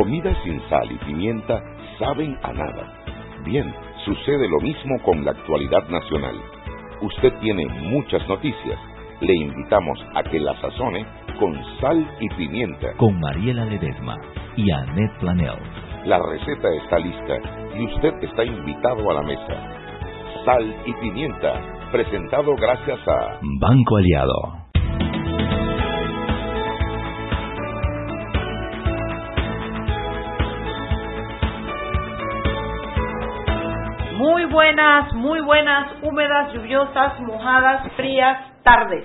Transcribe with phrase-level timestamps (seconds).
[0.00, 1.60] comidas sin sal y pimienta
[1.98, 2.90] saben a nada.
[3.44, 3.70] Bien,
[4.06, 6.40] sucede lo mismo con la actualidad nacional.
[7.02, 8.78] Usted tiene muchas noticias.
[9.20, 11.04] Le invitamos a que la sazone
[11.38, 12.94] con sal y pimienta.
[12.96, 14.16] Con Mariela Ledesma
[14.56, 15.58] y Annette Planel.
[16.06, 17.36] La receta está lista
[17.76, 19.54] y usted está invitado a la mesa.
[20.46, 21.60] Sal y pimienta,
[21.92, 24.59] presentado gracias a Banco Aliado.
[34.70, 39.04] Buenas, muy buenas, húmedas, lluviosas, mojadas, frías tardes.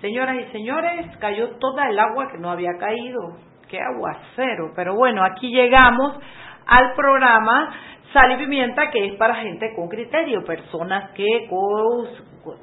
[0.00, 3.36] Señoras y señores, cayó toda el agua que no había caído.
[3.68, 4.72] Qué aguacero.
[4.74, 6.18] Pero bueno, aquí llegamos
[6.66, 7.76] al programa
[8.12, 11.48] Sal y Pimienta, que es para gente con criterio, personas que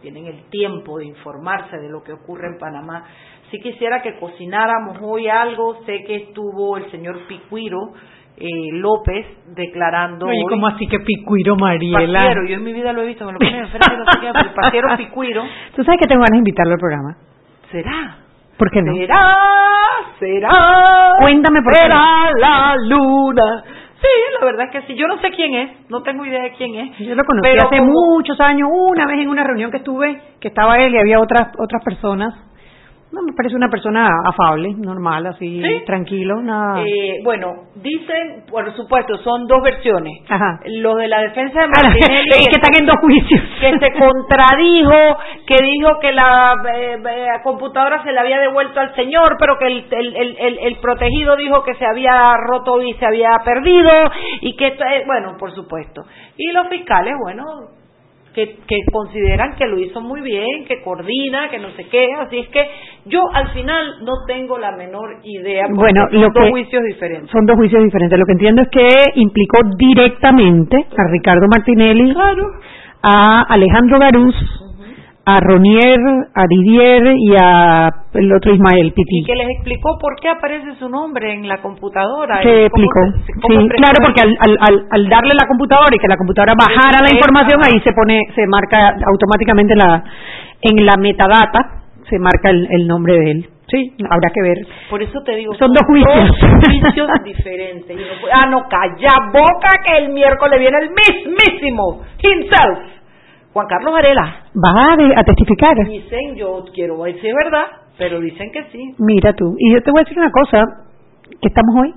[0.02, 3.06] tienen el tiempo de informarse de lo que ocurre en Panamá.
[3.50, 7.94] Si quisiera que cocináramos hoy algo, sé que estuvo el señor Picuiro
[8.46, 9.26] eh, López
[9.56, 10.26] declarando.
[10.28, 12.20] Oye, ¿cómo así que Picuiro Mariela?
[12.20, 14.28] Paciero, yo en mi vida lo he visto, me lo ponen enfrente, no sé qué,
[14.28, 15.44] el Paciero Picuiro.
[15.76, 17.18] ¿Tú sabes que tengo ganas de invitarlo al programa?
[17.72, 18.18] ¿Será?
[18.58, 18.94] ¿Por qué no?
[18.96, 19.36] ¿Será?
[20.20, 21.14] ¿Será?
[21.20, 21.80] Cuéntame por qué.
[21.80, 23.64] ¿Será la luna?
[24.02, 24.96] Sí, la verdad es que sí.
[24.96, 26.98] Yo no sé quién es, no tengo idea de quién es.
[27.00, 30.22] Yo lo conocí Pero hace como- muchos años, una vez en una reunión que estuve,
[30.42, 32.34] que estaba él y había otras otras personas.
[33.14, 35.84] No, me parece una persona afable, normal, así, ¿Sí?
[35.86, 36.82] tranquilo, nada.
[36.82, 40.14] Eh, bueno, dicen, por supuesto, son dos versiones.
[40.28, 40.60] Ajá.
[40.66, 42.30] Los de la defensa de Martinelli.
[42.32, 43.42] es que están en dos juicios.
[43.62, 48.96] que se contradijo, que dijo que la eh, eh, computadora se le había devuelto al
[48.96, 52.94] señor, pero que el, el, el, el- el protegido dijo que se había roto y
[52.96, 53.92] se había perdido,
[54.42, 56.02] y que, eh, bueno, por supuesto.
[56.36, 57.44] Y los fiscales, bueno,
[58.34, 62.40] que, que consideran que lo hizo muy bien, que coordina, que no sé qué, así
[62.40, 62.68] es que
[63.06, 67.30] yo al final no tengo la menor idea, Bueno, son lo dos que- juicios diferentes.
[67.32, 68.18] Son dos juicios diferentes.
[68.18, 68.88] Lo que entiendo es que
[69.20, 72.14] implicó directamente a Ricardo Martinelli,
[73.04, 74.36] a Alejandro Garús,
[75.26, 76.00] a Ronier,
[76.36, 79.20] a Didier y a el otro Ismael Piti.
[79.20, 82.42] Y que les explicó por qué aparece su nombre en la computadora.
[82.44, 83.00] Se explicó.
[83.42, 87.00] cómo Sí, claro, porque al, al, al, darle la computadora y que la computadora bajara
[87.08, 90.04] la información, ahí se pone, se marca automáticamente la,
[90.62, 93.50] en la metadata, se marca el, el nombre de él.
[93.70, 94.58] Sí, habrá que ver.
[94.90, 96.38] Por eso te digo, Son dos juicios.
[96.68, 97.98] juicios diferentes.
[98.32, 102.80] Ah, no, calla boca que el miércoles viene el mismísimo himself,
[103.54, 104.46] Juan Carlos Varela.
[104.56, 105.76] Va a, a testificar.
[105.88, 107.66] Dicen, yo quiero ver si es verdad,
[107.98, 108.96] pero dicen que sí.
[108.98, 109.56] Mira tú.
[109.58, 110.64] Y yo te voy a decir una cosa,
[111.42, 111.94] que estamos hoy,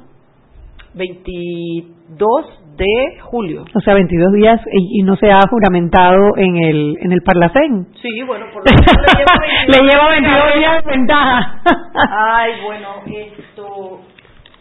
[0.95, 3.65] 22 de julio.
[3.75, 7.87] o sea, 22 días y, y no se ha juramentado en el en el Parlacén.
[8.03, 8.87] Sí, bueno, por lo menos
[9.69, 11.63] le llevo 22 Le lleva 22 días de ventaja.
[12.11, 14.01] Ay, bueno, esto,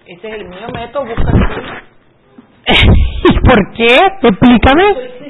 [0.07, 1.31] este es el mío método, busca
[3.29, 3.97] ¿Y por qué?
[4.23, 4.83] Explícame.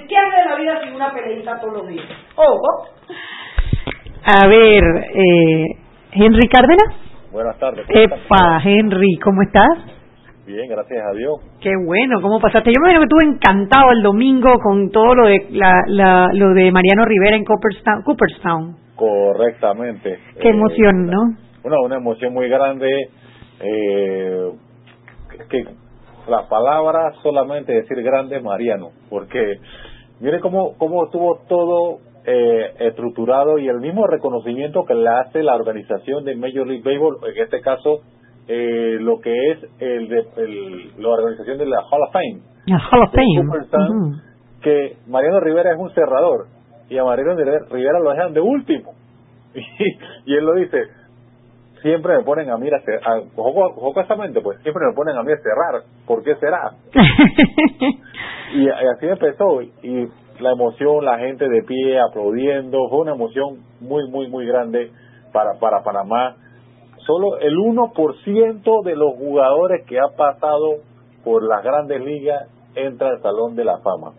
[0.06, 2.06] Pues, ¿Qué hace de la vida sin una peleita todos los días?
[2.36, 2.86] Oh, oh.
[4.26, 4.84] A ver,
[5.14, 5.66] eh,
[6.12, 6.96] Henry Cárdenas.
[7.32, 7.86] Buenas tardes.
[7.90, 9.78] Epa, Henry, ¿cómo estás?
[10.46, 11.40] Bien, gracias a Dios.
[11.60, 12.70] Qué bueno, ¿cómo pasaste?
[12.72, 16.54] Yo me imagino que estuve encantado el domingo con todo lo de la, la, lo
[16.54, 18.04] de Mariano Rivera en Cooperstown.
[18.04, 18.76] Cooperstown.
[18.96, 20.20] Correctamente.
[20.40, 21.22] Qué Eh, emoción, ¿no?
[21.64, 22.88] Una, una emoción muy grande.
[23.60, 24.52] Eh,
[25.50, 25.64] que
[26.30, 29.58] la palabra solamente decir grande Mariano, porque
[30.20, 35.56] mire cómo, cómo estuvo todo eh, estructurado y el mismo reconocimiento que le hace la
[35.56, 38.00] organización de Major League Baseball, en este caso
[38.48, 42.42] eh, lo que es el, de- el- la organización de la Hall of Fame.
[42.68, 42.78] La
[43.52, 44.22] Hall of Fame.
[44.62, 46.48] Que Mariano Rivera es un cerrador
[46.90, 47.36] y a Mariano
[47.70, 48.94] Rivera lo dejan de último
[49.56, 50.78] y, y él lo dice
[51.82, 55.38] siempre me ponen a mí a cerrar jocosamente pues siempre me ponen a mí a
[55.38, 56.72] cerrar ¿por qué será?
[58.54, 60.08] y, y así empezó y
[60.40, 64.92] la emoción la gente de pie aplaudiendo fue una emoción muy muy muy grande
[65.32, 66.36] para para Panamá
[67.06, 70.78] solo el 1% de los jugadores que ha pasado
[71.24, 74.14] por las grandes ligas entra al Salón de la Fama.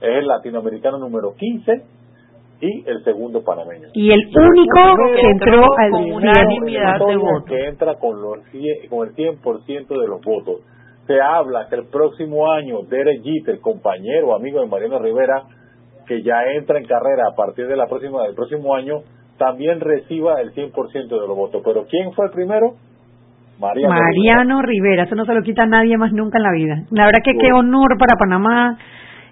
[0.00, 1.84] Es el latinoamericano número 15
[2.60, 3.88] y el segundo panameño.
[3.94, 7.44] y el único que entró al con unanimidad de votos.
[7.46, 10.60] que entra con, los, cien- con el 100% de los votos.
[11.06, 15.42] Se habla que el próximo año Derek Jeter, compañero, amigo de Mariano Rivera,
[16.06, 18.98] que ya entra en carrera a partir de la próxima del próximo año,
[19.38, 21.62] también reciba el 100% de los votos.
[21.64, 22.74] Pero ¿quién fue el primero?
[23.58, 23.94] Mariano.
[23.94, 24.04] Rivera.
[24.06, 26.82] Mariano Rivera, eso no se lo quita a nadie más nunca en la vida.
[26.90, 28.78] La verdad que qué honor para Panamá.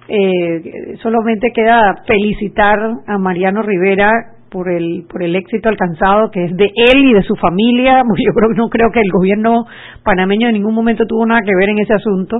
[0.08, 4.10] Eh, solamente queda felicitar a Mariano Rivera
[4.50, 8.02] por el por el éxito alcanzado que es de él y de su familia.
[8.16, 9.66] Yo creo no creo que el gobierno
[10.04, 12.38] panameño en ningún momento tuvo nada que ver en ese asunto.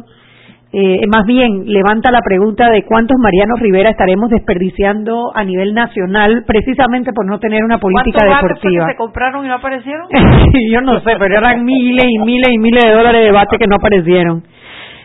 [0.71, 6.45] Eh, más bien levanta la pregunta de cuántos Marianos Rivera estaremos desperdiciando a nivel nacional
[6.47, 8.87] precisamente por no tener una política deportiva.
[8.87, 10.07] se compraron y no aparecieron?
[10.71, 13.67] Yo no sé, pero eran miles y miles y miles de dólares de bate que
[13.67, 14.43] no aparecieron.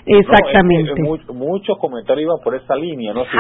[0.06, 1.02] Exactamente.
[1.34, 3.24] muchos comentarios iban por esa línea, ¿no?
[3.24, 3.38] Si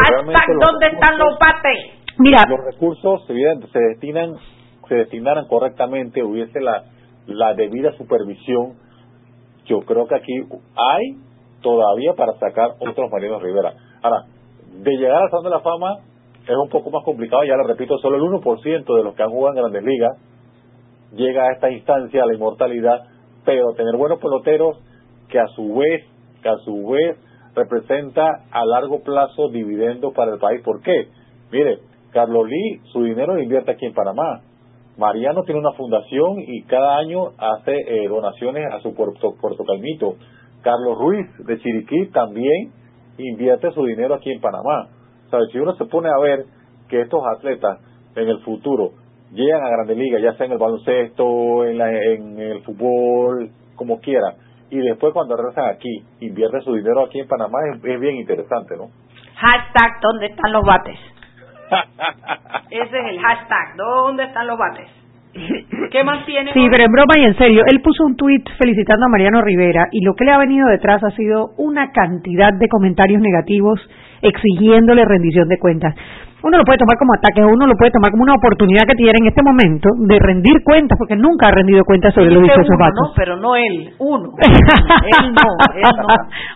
[0.59, 2.01] ¿dónde están los bates?
[2.19, 4.35] Mira, los recursos se, se destinan
[4.87, 6.83] se destinaran correctamente, hubiese la
[7.27, 8.73] la debida supervisión.
[9.65, 10.33] Yo creo que aquí
[10.75, 11.17] hay
[11.61, 13.73] todavía para sacar otros Marinos Rivera.
[14.01, 14.25] Ahora,
[14.73, 15.99] de llegar al Salón de la Fama
[16.45, 19.29] es un poco más complicado, ya lo repito, solo el 1% de los que han
[19.29, 20.17] jugado en Grandes Ligas
[21.13, 22.99] llega a esta instancia, a la inmortalidad,
[23.45, 24.77] pero tener buenos peloteros
[25.29, 26.03] que a su vez,
[26.43, 27.17] que a su vez
[27.55, 30.61] representa a largo plazo dividendos para el país.
[30.63, 31.07] ¿Por qué?
[31.51, 31.79] Mire,
[32.11, 34.41] Carlos Lee, su dinero lo invierte aquí en Panamá.
[34.97, 40.15] Mariano tiene una fundación y cada año hace eh, donaciones a su Puerto, Puerto Calmito.
[40.61, 42.71] Carlos Ruiz de Chiriquí también
[43.17, 44.89] invierte su dinero aquí en Panamá.
[45.29, 45.43] ¿Sabe?
[45.51, 46.45] Si uno se pone a ver
[46.89, 47.79] que estos atletas
[48.15, 48.91] en el futuro
[49.31, 54.35] llegan a Grande Liga, ya sea en el baloncesto, en, en el fútbol, como quiera,
[54.73, 58.75] y después cuando regresan aquí, invierten su dinero aquí en Panamá, es, es bien interesante,
[58.75, 58.89] ¿no?
[59.35, 60.97] Hashtag, ¿dónde están los bates?
[62.71, 64.89] Ese es el hashtag, ¿dónde están los bates?
[65.91, 66.53] ¿Qué más tiene?
[66.53, 69.87] Sí, pero en broma y en serio, él puso un tuit felicitando a Mariano Rivera
[69.91, 73.79] y lo que le ha venido detrás ha sido una cantidad de comentarios negativos
[74.21, 75.95] exigiéndole rendición de cuentas.
[76.43, 79.15] Uno lo puede tomar como ataque, uno lo puede tomar como una oportunidad que tiene
[79.15, 83.09] en este momento de rendir cuentas, porque nunca ha rendido cuentas sobre los dichosos vatos.
[83.09, 84.35] No, pero no él, uno.
[84.43, 86.07] él no, él no.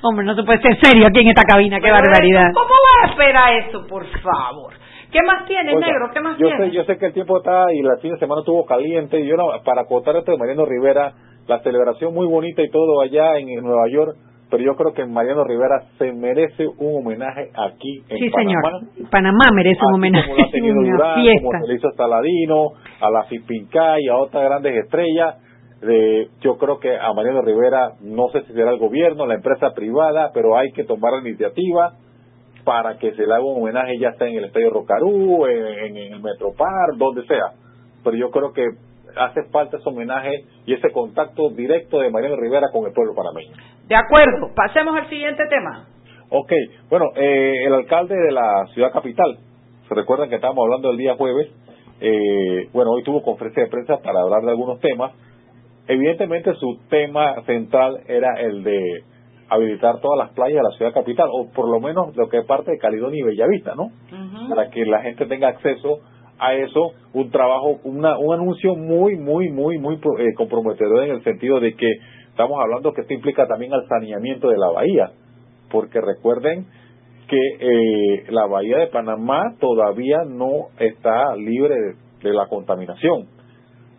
[0.09, 2.51] Hombre, no se puede ser serio aquí en esta cabina, qué barbaridad.
[2.53, 4.73] ¿Cómo va a esperar eso, por favor?
[5.11, 6.09] ¿Qué más tiene, negro?
[6.13, 6.65] ¿Qué más yo tiene?
[6.65, 9.19] Sé, yo sé que el tiempo está y la fin de semana estuvo caliente.
[9.19, 11.13] Y yo, no, para acotar esto de Mariano Rivera,
[11.47, 14.15] la celebración muy bonita y todo allá en, Nueva York,
[14.49, 18.79] pero yo creo que Mariano Rivera se merece un homenaje aquí en sí, Panamá.
[18.95, 19.09] señor.
[19.09, 20.29] Panamá merece un homenaje.
[20.29, 22.67] Como lo ha tenido Durán, como se le hizo a Saladino,
[23.01, 25.35] a la Fipincay y a otras grandes estrellas.
[25.81, 29.73] De, yo creo que a Mariano Rivera, no sé si será el gobierno, la empresa
[29.75, 31.93] privada, pero hay que tomar la iniciativa
[32.63, 36.21] para que se le haga un homenaje ya sea en el Estadio Rocarú, en, el
[36.21, 37.51] Metropar, donde sea.
[38.03, 38.63] Pero yo creo que
[39.15, 43.53] hace falta ese homenaje y ese contacto directo de Mariano Rivera con el pueblo panameño.
[43.87, 45.87] De acuerdo, pasemos al siguiente tema.
[46.29, 46.51] Ok,
[46.89, 49.37] bueno, eh, el alcalde de la ciudad capital,
[49.87, 51.49] se recuerdan que estábamos hablando el día jueves,
[51.99, 55.13] eh, bueno, hoy tuvo conferencia de prensa para hablar de algunos temas.
[55.87, 59.03] Evidentemente su tema central era el de
[59.49, 62.45] habilitar todas las playas de la ciudad capital, o por lo menos lo que es
[62.45, 63.91] parte de Caledonia y Bellavista, ¿no?
[64.49, 65.99] Para que la gente tenga acceso
[66.39, 71.23] a eso, un trabajo, una, un anuncio muy, muy, muy, muy eh, comprometedor en el
[71.23, 71.91] sentido de que
[72.29, 75.11] estamos hablando que esto implica también al saneamiento de la bahía,
[75.71, 76.67] porque recuerden
[77.27, 81.75] que eh, la bahía de Panamá todavía no está libre
[82.21, 83.27] de, la contaminación.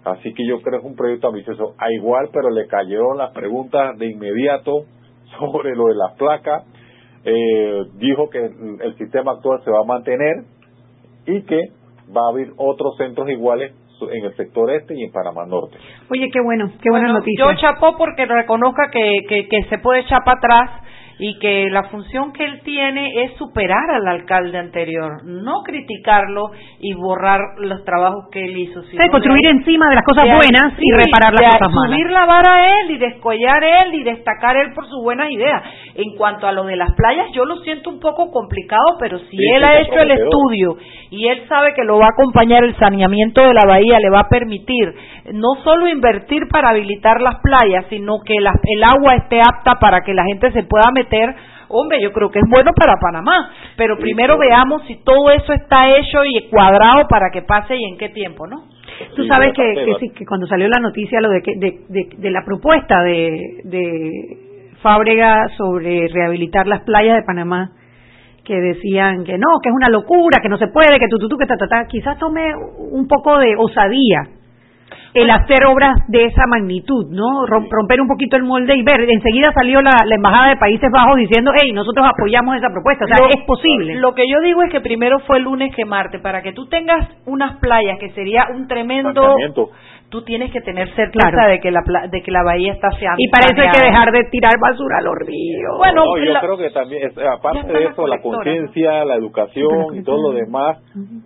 [0.05, 1.75] Así que yo creo que es un proyecto ambicioso.
[1.79, 4.85] A igual, pero le cayeron las preguntas de inmediato
[5.39, 6.65] sobre lo de la placa,
[7.25, 10.45] eh, dijo que el, sistema actual se va a mantener
[11.27, 11.61] y que
[12.17, 15.77] va a haber otros centros iguales en el sector este y en Panamá Norte.
[16.11, 17.45] Oye, qué bueno, qué buena noticia.
[17.45, 20.71] Yo chapó porque reconozca que, que, que se puede echar para atrás
[21.19, 26.95] y que la función que él tiene es superar al alcalde anterior, no criticarlo y
[26.95, 28.83] borrar los trabajos que él hizo.
[28.85, 31.99] Sino construir encima de las cosas buenas y reparar las cosas malas.
[31.99, 35.63] Subir la vara a él y descollar él y destacar él por sus buenas ideas.
[35.97, 39.37] En cuanto a lo de las playas, yo lo siento un poco complicado, pero si
[39.55, 40.77] él ha hecho el estudio
[41.11, 44.21] y él sabe que lo va a acompañar el saneamiento de la bahía, le va
[44.21, 44.95] a permitir
[45.33, 50.15] no solo invertir para habilitar las playas, sino que el agua esté apta para que
[50.15, 51.08] la gente se pueda meter
[51.69, 55.97] hombre, yo creo que es bueno para Panamá, pero primero veamos si todo eso está
[55.97, 58.65] hecho y cuadrado para que pase y en qué tiempo, ¿no?
[59.15, 59.75] Tú sabes que,
[60.15, 64.13] que, cuando salió la noticia lo de, que, de, de, la propuesta de, de
[64.83, 67.71] Fábrega sobre rehabilitar las playas de Panamá,
[68.45, 71.29] que decían que no, que es una locura, que no se puede, que tú, tú,
[71.29, 72.43] tú, que ta, ta, ta, quizás tome
[72.91, 74.38] un poco de osadía
[75.15, 77.47] el hacer obras de esa magnitud, ¿no?
[77.47, 79.01] Romper un poquito el molde y ver.
[79.09, 83.05] Enseguida salió la, embajada de Países Bajos diciendo, hey, nosotros apoyamos esa propuesta.
[83.05, 83.97] O sea, es posible.
[83.97, 86.67] Lo que yo digo es que primero fue el lunes que martes, para que tú
[86.67, 89.37] tengas unas playas que sería un tremendo
[90.11, 93.29] tú tienes que tener certeza de que la de que la bahía está seando y
[93.29, 96.71] para eso hay que dejar de tirar basura a los ríos bueno yo creo que
[96.71, 100.79] también aparte de eso la conciencia la educación y todo lo demás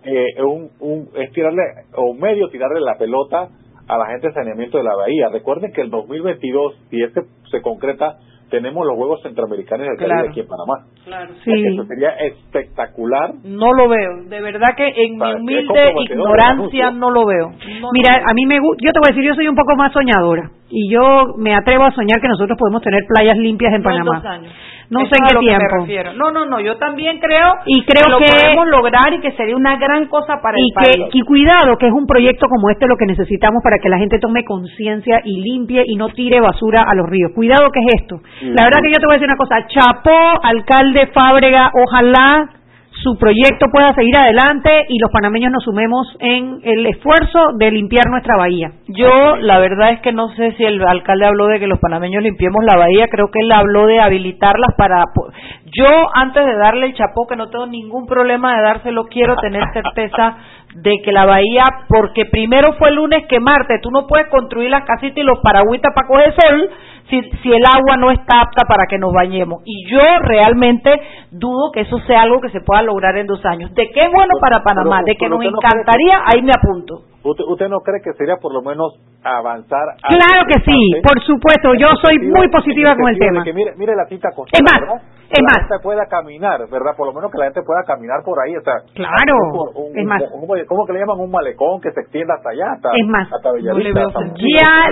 [0.05, 1.63] eh, un, un es tirarle
[1.95, 3.49] o medio tirarle la pelota
[3.89, 5.29] a la gente de saneamiento de la bahía.
[5.33, 8.19] Recuerden que el 2022 si este se concreta
[8.53, 10.87] tenemos los Juegos Centroamericanos del Caribe aquí en Panamá.
[11.05, 11.51] Claro, sí.
[11.51, 13.33] Eso sería espectacular.
[13.45, 17.51] No lo veo, de verdad que en mi humilde ignorancia no lo veo.
[17.93, 20.51] Mira, a mí me yo te voy a decir, yo soy un poco más soñadora.
[20.69, 24.23] Y yo me atrevo a soñar que nosotros podemos tener playas limpias en Panamá
[24.93, 26.13] no sé en qué tiempo.
[26.17, 29.57] No, no, no, yo también creo, y creo que, lo podemos lograr y que sería
[29.57, 31.09] una gran cosa para y el país.
[31.13, 34.19] y cuidado, que es un proyecto como este lo que necesitamos para que la gente
[34.19, 37.33] tome conciencia y limpie y no tire basura a los ríos.
[37.35, 38.21] Cuidado que es esto.
[38.43, 42.62] La verdad que yo te voy a decir una cosa, chapó, alcalde Fábrega, ojalá
[43.03, 48.07] su proyecto pueda seguir adelante y los panameños nos sumemos en el esfuerzo de limpiar
[48.09, 48.73] nuestra bahía.
[48.89, 52.23] Yo la verdad es que no sé si el alcalde habló de que los panameños
[52.23, 55.05] limpiemos la bahía, creo que él habló de habilitarlas para...
[55.75, 59.65] Yo antes de darle el chapó, que no tengo ningún problema de dárselo, quiero tener
[59.73, 60.37] certeza
[60.75, 64.71] de que la bahía, porque primero fue el lunes que martes, tú no puedes construir
[64.71, 66.71] las casitas y los paragüitas para coger sol
[67.11, 69.63] si, si el agua no está apta para que nos bañemos.
[69.65, 70.91] Y yo realmente
[71.31, 73.75] dudo que eso sea algo que se pueda lograr en dos años.
[73.75, 75.03] ¿De qué es bueno para Panamá?
[75.05, 77.12] De que nos encantaría, ahí me apunto.
[77.25, 79.95] ¿Usted, no cree que sería por lo menos avanzar?
[80.03, 81.75] Claro que sí, por supuesto.
[81.79, 83.45] Yo soy muy positiva con el tema.
[83.45, 85.55] Que mire, mire la cinta costera, Es más, es que más.
[85.55, 86.97] la gente pueda caminar, ¿verdad?
[86.97, 88.57] Por lo menos que la gente pueda caminar por ahí.
[88.57, 89.37] O sea, claro,
[89.95, 90.23] es más.
[90.67, 92.73] ¿Cómo que le llaman un malecón que se extienda hasta allá?
[92.75, 93.73] Hasta, es más, hasta ya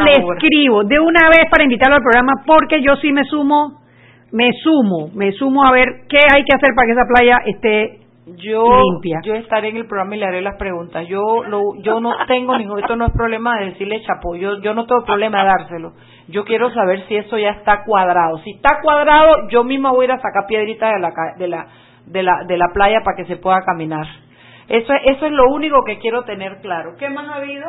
[0.05, 3.81] le escribo de una vez para invitarlo al programa porque yo sí me sumo,
[4.33, 8.00] me sumo, me sumo a ver qué hay que hacer para que esa playa esté
[8.37, 8.65] yo
[9.25, 11.07] yo estaré en el programa y le haré las preguntas.
[11.09, 14.75] Yo lo, yo no tengo ningún esto no es problema de decirle chapo, yo yo
[14.75, 15.93] no tengo problema de dárselo.
[16.29, 18.39] Yo quiero saber si eso ya está cuadrado.
[18.39, 21.67] Si está cuadrado, yo misma voy a ir a sacar piedritas de la de la
[22.07, 24.07] de la de la playa para que se pueda caminar.
[24.69, 26.95] Eso eso es lo único que quiero tener claro.
[26.99, 27.67] ¿Qué más ha habido?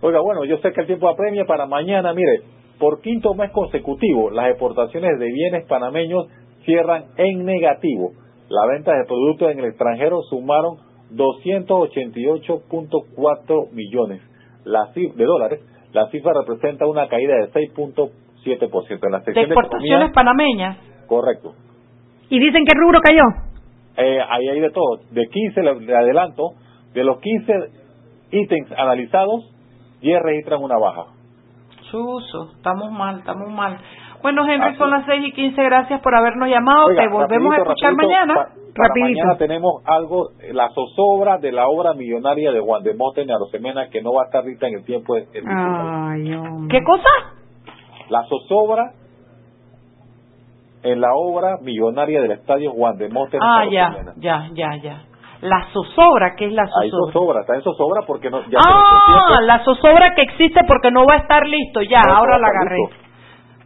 [0.00, 2.42] Oiga, bueno, yo sé que el tiempo apremia para mañana, mire,
[2.78, 6.28] por quinto mes consecutivo, las exportaciones de bienes panameños
[6.64, 8.12] cierran en negativo
[8.48, 10.78] la venta de productos en el extranjero sumaron
[11.12, 14.22] 288.4 millones
[14.64, 15.60] de dólares.
[15.92, 20.76] La cifra representa una caída de 6.7% en la sección de exportaciones panameñas.
[21.06, 21.54] Correcto.
[22.28, 23.22] ¿Y dicen qué rubro cayó?
[23.96, 24.98] Eh, ahí hay de todo.
[25.10, 26.50] De 15, de adelanto,
[26.92, 27.52] de los 15
[28.30, 29.50] ítems analizados,
[30.02, 31.06] 10 registran una baja.
[31.90, 33.80] Chuso, estamos mal, estamos mal.
[34.22, 35.62] Bueno, Henry, son las 6 y 15.
[35.62, 36.88] Gracias por habernos llamado.
[36.88, 38.48] Te volvemos a escuchar mañana.
[38.76, 43.30] Para, mañana tenemos algo, la zozobra de la obra millonaria de Juan de Mote en
[43.30, 45.14] Arosemena, que no va a estar ahorita en el tiempo.
[45.14, 47.08] De, ¿Qué cosa?
[48.08, 48.92] La zozobra
[50.82, 55.02] en la obra millonaria del estadio Juan de Mote en Ah, ya, ya, ya, ya.
[55.40, 56.82] La zozobra, ¿qué es la zozobra?
[56.82, 58.44] Hay zozobra, está en zozobra porque no...
[58.48, 62.48] Ya ah, la zozobra que existe porque no va a estar listo, ya, ahora la
[62.48, 63.07] agarré.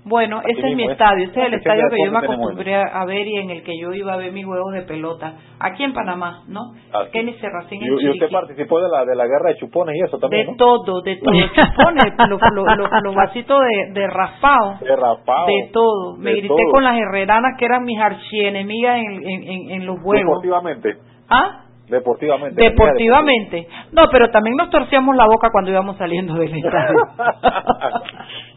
[0.04, 3.26] Bueno, ese es mi estadio, ese es el estadio que yo me acostumbré a ver
[3.26, 6.42] y en el que yo iba a ver mis huevos de pelota, aquí en Panamá,
[6.48, 6.72] ¿no?
[7.12, 10.18] Kenny Serracín ¿Y, ¿Y usted participó de la de la guerra de chupones y eso
[10.18, 16.16] también, De todo, de todo, chupones, los, vasitos de, de raspado, de raspado, de todo.
[16.16, 20.42] Me grité con las herreranas que eran mis archienemigas en, en, en, los juegos.
[20.42, 20.96] Deportivamente.
[21.28, 21.62] ¿Ah?
[21.88, 22.62] Deportivamente.
[22.62, 23.68] Deportivamente.
[23.92, 26.96] No, pero también nos torcíamos la boca cuando íbamos saliendo del estadio.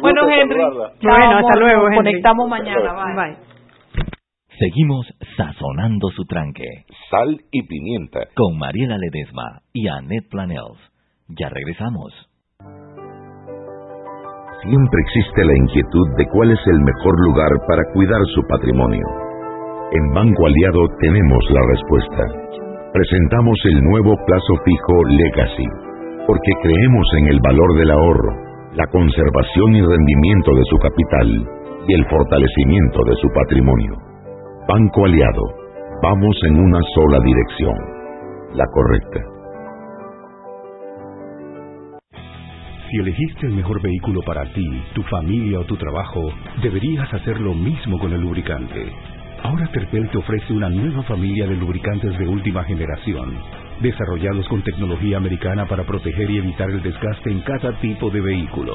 [0.00, 0.56] bueno, Henry.
[1.02, 1.86] Bueno, hasta luego.
[1.86, 1.96] Henry.
[1.96, 3.14] Conectamos mañana.
[3.14, 3.36] Bye.
[4.58, 6.86] Seguimos sazonando su tranque.
[7.10, 8.20] Sal y pimienta.
[8.34, 10.78] Con Mariela Ledesma y Annette Planels.
[11.28, 12.12] Ya regresamos.
[14.62, 19.04] Siempre existe la inquietud de cuál es el mejor lugar para cuidar su patrimonio.
[19.92, 22.44] En Banco Aliado tenemos la respuesta
[22.94, 25.66] presentamos el nuevo plazo fijo Legacy,
[26.28, 28.32] porque creemos en el valor del ahorro,
[28.74, 31.28] la conservación y rendimiento de su capital
[31.86, 33.94] y el fortalecimiento de su patrimonio.
[34.66, 35.42] Banco Aliado,
[36.02, 37.76] vamos en una sola dirección,
[38.54, 39.20] la correcta.
[42.90, 47.54] Si elegiste el mejor vehículo para ti, tu familia o tu trabajo, deberías hacer lo
[47.54, 48.92] mismo con el lubricante.
[49.44, 53.38] Ahora Terpel te ofrece una nueva familia de lubricantes de última generación
[53.84, 58.72] desarrollados con tecnología americana para proteger y evitar el desgaste en cada tipo de vehículo,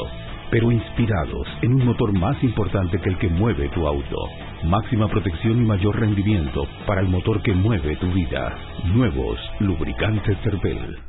[0.51, 4.18] pero inspirados en un motor más importante que el que mueve tu auto.
[4.66, 8.56] Máxima protección y mayor rendimiento para el motor que mueve tu vida.
[8.94, 11.09] Nuevos lubricantes Cervel.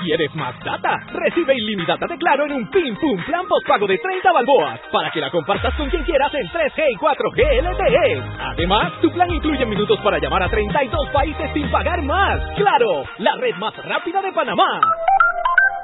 [0.00, 0.98] ¿Quieres más data?
[1.12, 5.20] Recibe ilimitada de Claro en un Pim Pum Plan Postpago de 30 balboas para que
[5.20, 8.22] la compartas con quien quieras en 3G y 4G LTE.
[8.40, 12.40] Además, tu plan incluye minutos para llamar a 32 países sin pagar más.
[12.56, 13.04] ¡Claro!
[13.18, 14.80] La red más rápida de Panamá.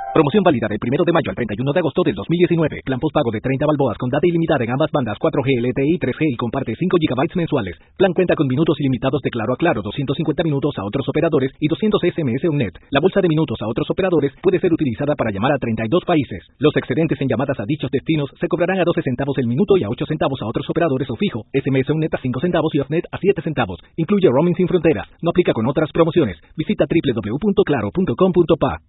[0.08, 2.80] Promoción válida del 1 de mayo al 31 de agosto del 2019.
[2.82, 6.32] Plan postpago de 30 balboas con data ilimitada en ambas bandas 4G, LTE y 3G
[6.32, 7.76] y comparte 5 GB mensuales.
[7.96, 11.68] Plan cuenta con minutos ilimitados de Claro a Claro, 250 minutos a otros operadores y
[11.68, 12.72] 200 SMS UNET.
[12.90, 16.40] La bolsa de minutos a otros operadores puede ser utilizada para llamar a 32 países.
[16.58, 19.84] Los excedentes en llamadas a dichos destinos se cobrarán a 12 centavos el minuto y
[19.84, 21.44] a 8 centavos a otros operadores o fijo.
[21.52, 23.78] SMS UNET a 5 centavos y OFNET a 7 centavos.
[23.96, 25.06] Incluye roaming sin fronteras.
[25.20, 26.40] No aplica con otras promociones.
[26.56, 28.80] Visita www.claro.com.pa.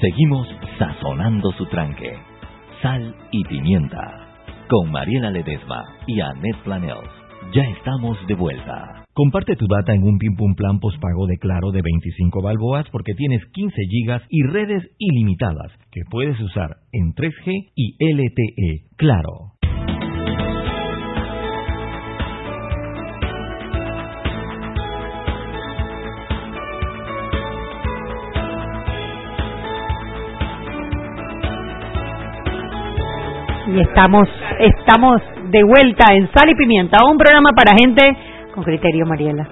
[0.00, 2.16] Seguimos sazonando su tranque.
[2.80, 4.32] Sal y pimienta.
[4.70, 7.10] Con Mariela Ledesma y Annette Planels.
[7.52, 9.04] Ya estamos de vuelta.
[9.12, 13.12] Comparte tu data en un Pim Pum Plan postpago de Claro de 25 balboas porque
[13.12, 18.96] tienes 15 gigas y redes ilimitadas que puedes usar en 3G y LTE.
[18.96, 19.59] Claro.
[33.72, 38.02] Y estamos, estamos de vuelta en Sal y Pimienta, un programa para gente
[38.52, 39.46] con criterio, Mariela.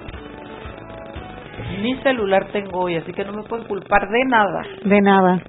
[1.81, 4.63] Ni celular tengo hoy, así que no me pueden culpar de nada.
[4.85, 5.41] De nada.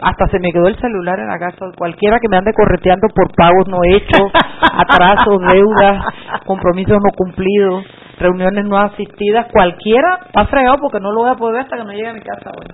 [0.00, 1.66] Hasta se me quedó el celular en la casa.
[1.76, 4.30] Cualquiera que me ande correteando por pagos no hechos,
[4.62, 6.04] atrasos, deudas,
[6.46, 7.84] compromisos no cumplidos,
[8.20, 11.84] reuniones no asistidas, cualquiera está fregado porque no lo voy a poder ver hasta que
[11.84, 12.68] no llegue a mi casa hoy.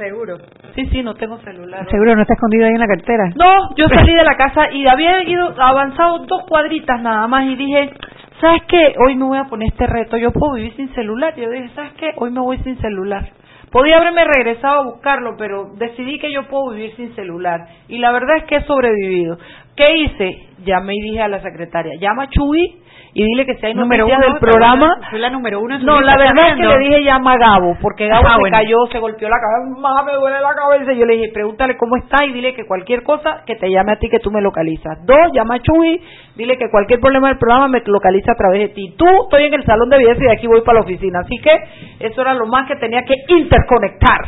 [0.00, 0.38] Seguro.
[0.74, 1.86] Sí, sí, no tengo celular.
[1.90, 3.24] Seguro no está escondido ahí en la cartera.
[3.36, 7.54] No, yo salí de la casa y había ido avanzado dos cuadritas nada más y
[7.54, 7.92] dije,
[8.40, 8.94] ¿sabes qué?
[8.98, 11.34] Hoy me voy a poner este reto, yo puedo vivir sin celular.
[11.36, 12.12] Y yo dije, ¿sabes qué?
[12.16, 13.28] Hoy me voy sin celular.
[13.70, 17.60] Podía haberme regresado a buscarlo, pero decidí que yo puedo vivir sin celular.
[17.88, 19.36] Y la verdad es que he sobrevivido.
[19.76, 20.48] ¿Qué hice?
[20.64, 24.06] Llamé y dije a la secretaria, llama a Chuy y dile que si hay Número
[24.06, 24.94] uno, del programa.
[25.10, 25.74] Fue la número uno.
[25.74, 28.40] en No, la verdad es que le dije llama a Gabo, porque Gabo Ah, se
[28.40, 28.56] bueno.
[28.56, 30.92] cayó, se golpeó la cabeza, más me duele la cabeza.
[30.92, 33.92] Y yo le dije, pregúntale cómo está y dile que cualquier cosa que te llame
[33.92, 35.04] a ti que tú me localizas.
[35.06, 36.00] Dos, llama a Chuy,
[36.36, 38.94] dile que cualquier problema del programa me localiza a través de ti.
[38.96, 41.20] Tú, estoy en el salón de belleza y de aquí voy para la oficina.
[41.20, 41.50] Así que
[42.06, 44.20] eso era lo más que tenía que interconectar.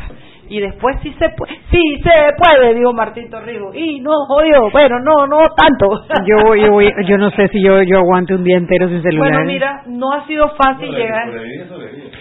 [0.52, 3.72] Y después sí se puede, sí se puede, dijo Martín Torrigo.
[3.74, 5.86] Y no, jodido, bueno, no, no tanto.
[6.26, 9.00] Yo, voy- yo, voy- yo no sé si yo, yo aguante un día entero sin
[9.02, 9.30] celular.
[9.32, 11.30] Bueno, mira, no ha sido fácil llegar.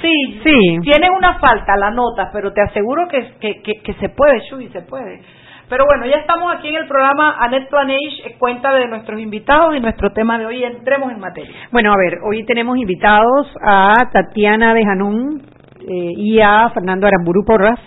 [0.01, 0.79] Sí, Sí.
[0.83, 4.69] Tiene una falta la nota, pero te aseguro que, que, que, que se puede, Shui,
[4.69, 5.21] se puede.
[5.69, 9.79] Pero bueno, ya estamos aquí en el programa Anet Planage, cuenta de nuestros invitados y
[9.81, 10.63] nuestro tema de hoy.
[10.63, 11.53] Entremos en materia.
[11.71, 15.41] Bueno, a ver, hoy tenemos invitados a Tatiana de Janún
[15.81, 17.79] eh, y a Fernando Aramburu Porras,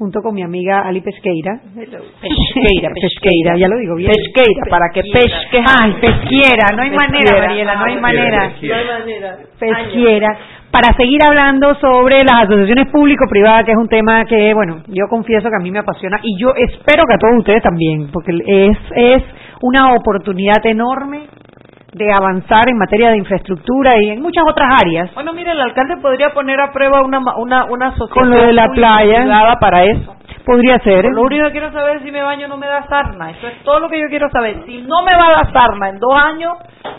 [0.00, 1.60] junto con mi amiga Ali Pesqueira.
[1.74, 4.10] Pesqueira, Pesqueira, ya lo digo bien.
[4.10, 5.60] Pesqueira, para que pesque.
[5.60, 7.46] Ay, pesquiera, no hay manera.
[7.46, 8.52] Mariela, no hay manera.
[8.62, 9.38] No hay manera.
[9.58, 10.38] Pesquiera.
[10.70, 15.50] Para seguir hablando sobre las asociaciones público-privadas, que es un tema que, bueno, yo confieso
[15.50, 18.78] que a mí me apasiona y yo espero que a todos ustedes también, porque es,
[18.94, 19.22] es
[19.62, 21.26] una oportunidad enorme
[21.92, 25.12] de avanzar en materia de infraestructura y en muchas otras áreas.
[25.14, 28.52] Bueno, mire, el alcalde podría poner a prueba una, una, una asociación Con lo de
[28.52, 29.24] la playa.
[29.60, 30.16] para eso.
[30.44, 31.04] Podría ser.
[31.04, 33.30] Lo único que quiero saber es si me baño no me da sarna.
[33.30, 34.62] Eso es todo lo que yo quiero saber.
[34.66, 36.54] Si no me va a dar sarna en dos años,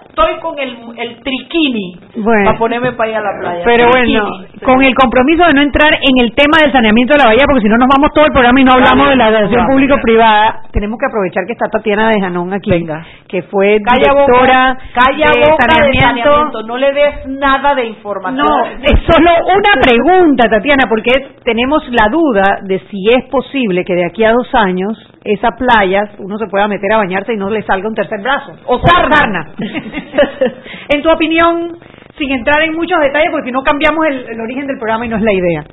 [0.09, 2.45] estoy con el, el triquini Bueno.
[2.45, 3.61] para ponerme para ir a la playa.
[3.65, 4.19] Pero Triquini.
[4.19, 7.43] bueno, con el compromiso de no entrar en el tema del saneamiento de la bahía,
[7.47, 10.61] porque si no nos vamos todo el programa y no hablamos de la relación público-privada,
[10.71, 12.85] tenemos que aprovechar que está Tatiana de Janón aquí,
[13.27, 16.29] que fue directora calla de boca de saneamiento.
[16.29, 18.45] saneamiento, no le des nada de información.
[18.45, 23.83] No, es solo una pregunta, Tatiana, porque es- tenemos la duda de si es posible
[23.85, 27.37] que de aquí a dos años esa playa uno se pueda meter a bañarse y
[27.37, 28.53] no le salga un tercer brazo.
[28.65, 29.51] O sarna.
[30.89, 31.77] en tu opinión,
[32.17, 35.09] sin entrar en muchos detalles, porque si no cambiamos el, el origen del programa y
[35.09, 35.63] no es la idea.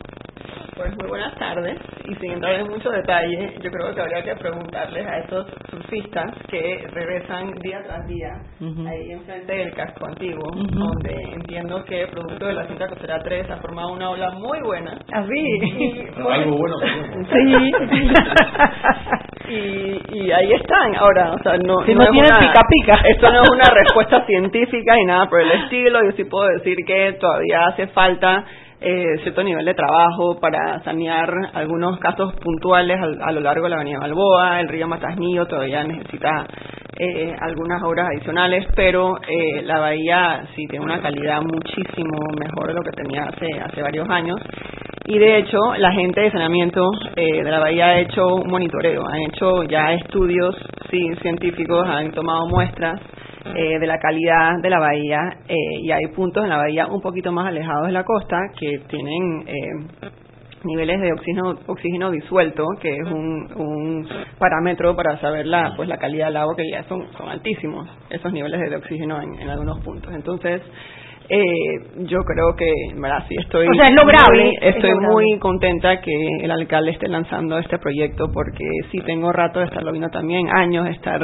[0.79, 4.37] Pues muy buenas tardes y sin entrar en mucho detalle, yo creo que habría que
[4.37, 8.41] preguntarles a esos surfistas que regresan día tras día
[8.89, 13.57] ahí enfrente del casco antiguo, donde entiendo que producto de la cinta costera 3 ha
[13.57, 14.97] formado una ola muy buena.
[15.13, 15.35] Así.
[15.35, 17.73] Y, Pero algo bueno Sí.
[19.49, 23.01] y, y ahí están ahora, o sea, no, Si no tienen pica pica.
[23.05, 26.05] Esto no es una respuesta científica y nada por el estilo.
[26.05, 28.45] Yo sí puedo decir que todavía hace falta
[28.81, 33.71] eh, cierto nivel de trabajo para sanear algunos casos puntuales al- a, lo largo de
[33.71, 34.61] la Avenida Balboa.
[34.61, 36.47] El río Matasnillo todavía necesita
[36.99, 42.75] eh, algunas obras adicionales, pero eh, la bahía sí tiene una calidad muchísimo mejor de
[42.75, 44.37] lo que tenía hace, hace varios años.
[45.07, 46.85] Y de hecho, la gente de saneamiento
[47.17, 50.55] eh, de la bahía ha hecho un monitoreo, han hecho ya estudios
[50.91, 53.01] sí, científicos, han tomado muestras
[53.55, 57.01] eh, de la calidad de la bahía eh, y hay puntos en la bahía un
[57.01, 60.11] poquito más alejados de la costa que tienen eh,
[60.65, 64.09] niveles de oxígeno, oxígeno disuelto, que es un, un
[64.39, 68.33] parámetro para saber la, pues, la calidad del agua, que ya son, son altísimos esos
[68.33, 70.13] niveles de oxígeno en, en algunos puntos.
[70.15, 70.63] Entonces,
[71.31, 74.91] eh, yo creo que, en verdad, sí estoy, O sea, es lograble, muy, es estoy
[74.91, 75.13] lograble.
[75.15, 76.13] muy contenta que
[76.43, 80.85] el alcalde esté lanzando este proyecto porque sí tengo rato de estarlo viendo también, años
[80.85, 81.21] de estar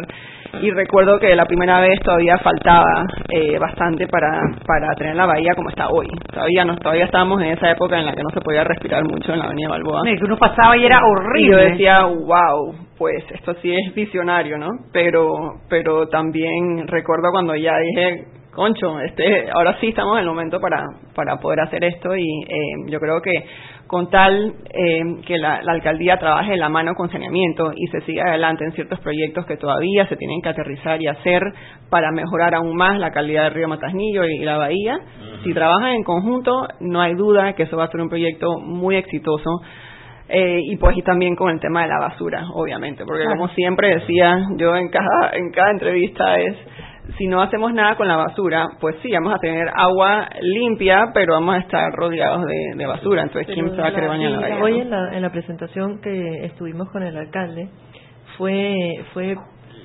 [0.62, 5.52] y recuerdo que la primera vez todavía faltaba eh, bastante para para tener la bahía
[5.56, 6.06] como está hoy.
[6.32, 9.32] Todavía no todavía estábamos en esa época en la que no se podía respirar mucho
[9.32, 10.02] en la Avenida Balboa.
[10.04, 11.50] Que uno pasaba y era Y horrible.
[11.50, 14.68] yo decía, wow, pues esto sí es visionario, ¿no?
[14.92, 20.60] Pero, pero también recuerdo cuando ya dije, concho, este, ahora sí estamos en el momento
[20.60, 20.82] para,
[21.14, 23.44] para poder hacer esto y eh, yo creo que
[23.86, 28.00] con tal eh, que la, la alcaldía trabaje de la mano con saneamiento y se
[28.02, 31.42] siga adelante en ciertos proyectos que todavía se tienen que aterrizar y hacer
[31.90, 34.98] para mejorar aún más la calidad del río Matasnillo y, la bahía,
[35.44, 38.96] si trabajan en conjunto, no hay duda que eso va a ser un proyecto muy
[38.96, 39.50] exitoso
[40.28, 43.36] eh, y pues y también con el tema de la basura, obviamente, porque Claro.
[43.36, 46.56] como siempre decía yo en cada en cada entrevista es
[47.18, 51.34] si no hacemos nada con la basura, pues sí, vamos a tener agua limpia, pero
[51.34, 53.22] vamos a estar rodeados de, de basura.
[53.22, 54.62] Entonces, ¿quién se va a querer bañar en la bahía?
[54.62, 54.82] Hoy no?
[54.82, 57.68] en la, en la presentación que estuvimos con el alcalde
[58.38, 58.74] fue
[59.12, 59.36] fue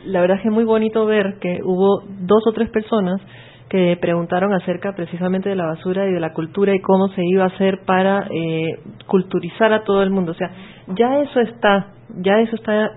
[0.06, 3.22] la verdad que muy bonito ver que hubo dos o tres personas
[3.70, 7.44] que preguntaron acerca precisamente de la basura y de la cultura y cómo se iba
[7.44, 10.32] a hacer para eh, culturizar a todo el mundo.
[10.32, 10.50] O sea,
[10.88, 12.92] ya eso está, ya eso está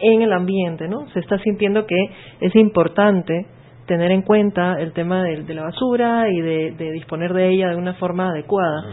[0.00, 1.08] en el ambiente, ¿no?
[1.08, 1.96] Se está sintiendo que
[2.40, 3.46] es importante
[3.88, 7.70] tener en cuenta el tema de, de la basura y de, de disponer de ella
[7.70, 8.84] de una forma adecuada.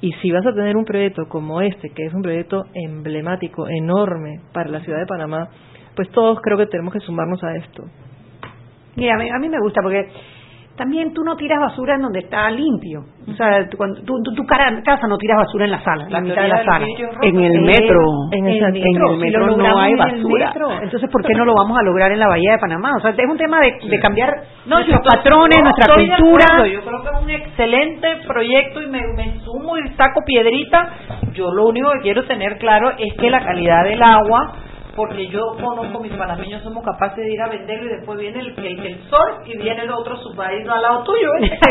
[0.00, 4.40] Y si vas a tener un proyecto como este, que es un proyecto emblemático, enorme
[4.52, 5.48] para la ciudad de Panamá,
[5.94, 7.84] pues todos creo que tenemos que sumarnos a esto.
[8.96, 10.08] Mira, a mí, a mí me gusta porque
[10.78, 13.00] también tú no tiras basura en donde está limpio.
[13.28, 16.04] O sea, tú, cuando, tú, tú- tu cara- casa no tiras basura en la sala,
[16.04, 16.86] en la, La mitad de la sala.
[17.20, 18.00] En el metro.
[18.32, 20.46] En En el, el metro, metro Si lo no hay basura.
[20.46, 22.92] metro, entonces, ¿por qué no lo vamos a lograr en la Bahía de Panamá?
[22.96, 24.30] O sea, es un tema de, de cambiar
[24.64, 26.66] No, nuestros yo patrones, yo nuestra cultura.
[26.66, 30.88] Yo creo que es un excelente proyecto y me, me sumo y saco piedrita.
[31.34, 34.54] Yo lo único que quiero tener claro es que la calidad del agua,
[34.98, 38.48] porque yo conozco mis panameños, somos capaces de ir a venderlo y después viene el,
[38.58, 41.28] el, el surf y viene el otro submarino al lado tuyo.
[41.40, 41.58] ¿eh?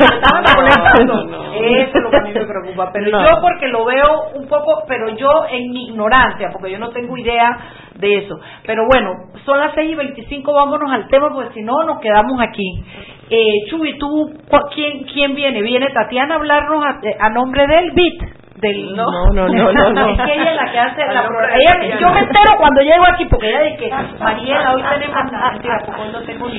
[0.00, 1.52] Que molestando.
[1.54, 2.90] Eso es lo que a mí me preocupa.
[2.92, 3.22] Pero No.
[3.30, 7.16] yo porque lo veo un poco, pero yo en mi ignorancia, porque yo no tengo
[7.18, 7.58] idea
[7.96, 8.40] de eso.
[8.66, 9.10] Pero bueno,
[9.44, 12.82] son las 6 y 25, vámonos al tema, porque si no nos quedamos aquí.
[13.28, 14.32] Eh, Chuy, ¿tú
[14.74, 15.60] quién, quién viene?
[15.62, 18.39] ¿Viene Tatiana a hablarnos a, a nombre del BIT?
[18.60, 20.10] Del, No, no, no, no, no.
[20.10, 21.98] Es que ella es la que hace la Ella-.
[21.98, 25.16] Yo me entero cuando llego aquí, porque ella dice que, Mariela, hoy tenemos...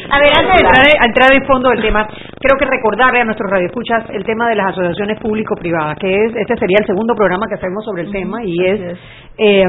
[0.09, 3.25] A ver, antes de entrar, a entrar en fondo del tema, creo que recordarle a
[3.25, 7.47] nuestros radioescuchas el tema de las asociaciones público-privadas, que es este sería el segundo programa
[7.47, 8.97] que hacemos sobre el tema y es,
[9.37, 9.63] eh,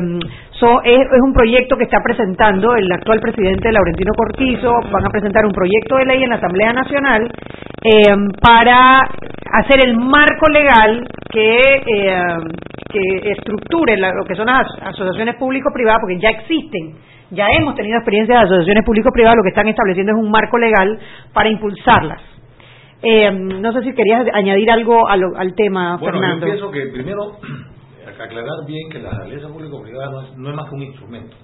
[0.62, 5.10] so- es, es un proyecto que está presentando el actual presidente Laurentino Cortizo, van a
[5.10, 7.28] presentar un proyecto de ley en la Asamblea Nacional
[7.84, 9.00] eh, para
[9.60, 12.22] hacer el marco legal que, eh,
[12.92, 16.94] que estructure la- lo que son las asociaciones público-privadas, porque ya existen
[17.34, 20.98] ya hemos tenido experiencias de asociaciones público-privadas, lo que están estableciendo es un marco legal
[21.32, 22.20] para impulsarlas.
[23.02, 26.46] Eh, no sé si querías añadir algo al tema, bueno, Fernando.
[26.46, 27.36] Yo pienso que primero
[28.20, 31.36] aclarar bien que la alianza público-privada no es, no es más que un instrumento.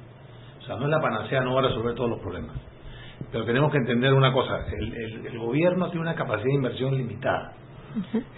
[0.61, 2.57] O sea, no es la panacea, no va a resolver todos los problemas.
[3.33, 7.52] Pero tenemos que entender una cosa, el, el, gobierno tiene una capacidad de inversión limitada.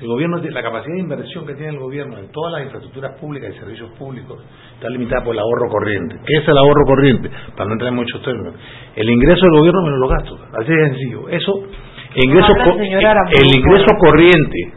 [0.00, 3.52] El gobierno, la capacidad de inversión que tiene el gobierno en todas las infraestructuras públicas
[3.54, 4.40] y servicios públicos
[4.74, 6.16] está limitada por el ahorro corriente.
[6.24, 7.30] ¿Qué es el ahorro corriente?
[7.56, 8.54] Para no entrar en muchos términos.
[8.94, 10.40] El ingreso del gobierno menos los gastos.
[10.54, 11.28] Así de sencillo.
[11.28, 11.52] Eso,
[12.14, 14.72] el ingreso, el ingreso corriente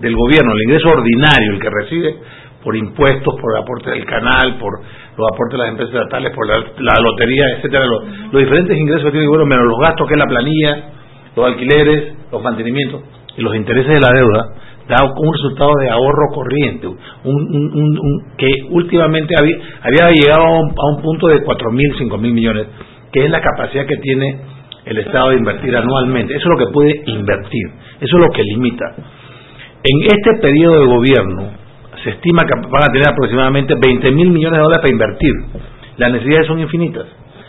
[0.00, 2.16] del gobierno, el ingreso ordinario, el que recibe
[2.62, 4.80] por impuestos, por el aporte del canal, por
[5.16, 9.26] los aportes de las empresas estatales, por la, lotería, etcétera, los, diferentes ingresos que tiene
[9.26, 10.84] el menos los gastos que es la planilla,
[11.36, 13.02] los alquileres, los mantenimientos
[13.36, 14.48] y los intereses de la deuda,
[14.88, 21.42] da un resultado de ahorro corriente, un, que últimamente había, llegado a un, punto de
[21.42, 22.66] 4.000, 5.000 millones,
[23.12, 24.40] que es la capacidad que tiene
[24.84, 26.34] el Estado de invertir anualmente.
[26.34, 27.66] Eso es lo que puede invertir,
[28.00, 28.84] eso es lo que limita.
[29.84, 31.61] En este periodo de gobierno,
[32.02, 35.32] se estima que van a tener aproximadamente 20 mil millones de dólares para invertir.
[35.96, 37.06] Las necesidades son infinitas.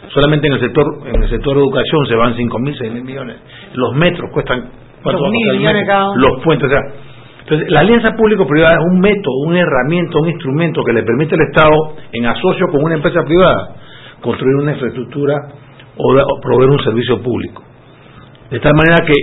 [0.10, 3.04] Solamente en el sector en el sector de educación se van 5 mil, 6 mil
[3.04, 3.38] millones.
[3.74, 4.70] Los metros cuestan
[5.02, 6.82] ¿cuánto millones cada Los puentes, o sea,
[7.44, 11.42] entonces, la alianza público-privada es un método, una herramienta, un instrumento que le permite al
[11.42, 13.76] Estado, en asocio con una empresa privada,
[14.22, 15.36] construir una infraestructura
[15.98, 17.62] o proveer un servicio público.
[18.50, 19.14] De tal manera que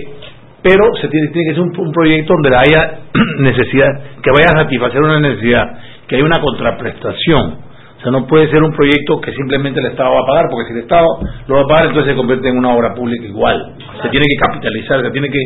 [0.62, 2.98] pero se tiene, tiene que ser un, proyecto donde haya
[3.38, 3.88] necesidad,
[4.22, 5.64] que vaya a satisfacer una necesidad,
[6.06, 7.70] que haya una contraprestación.
[7.98, 10.68] O sea, no puede ser un proyecto que simplemente el Estado va a pagar, porque
[10.68, 11.06] si el Estado
[11.46, 13.74] lo va a pagar, entonces se convierte en una obra pública igual.
[14.02, 15.38] Se tiene que capitalizar, se tiene que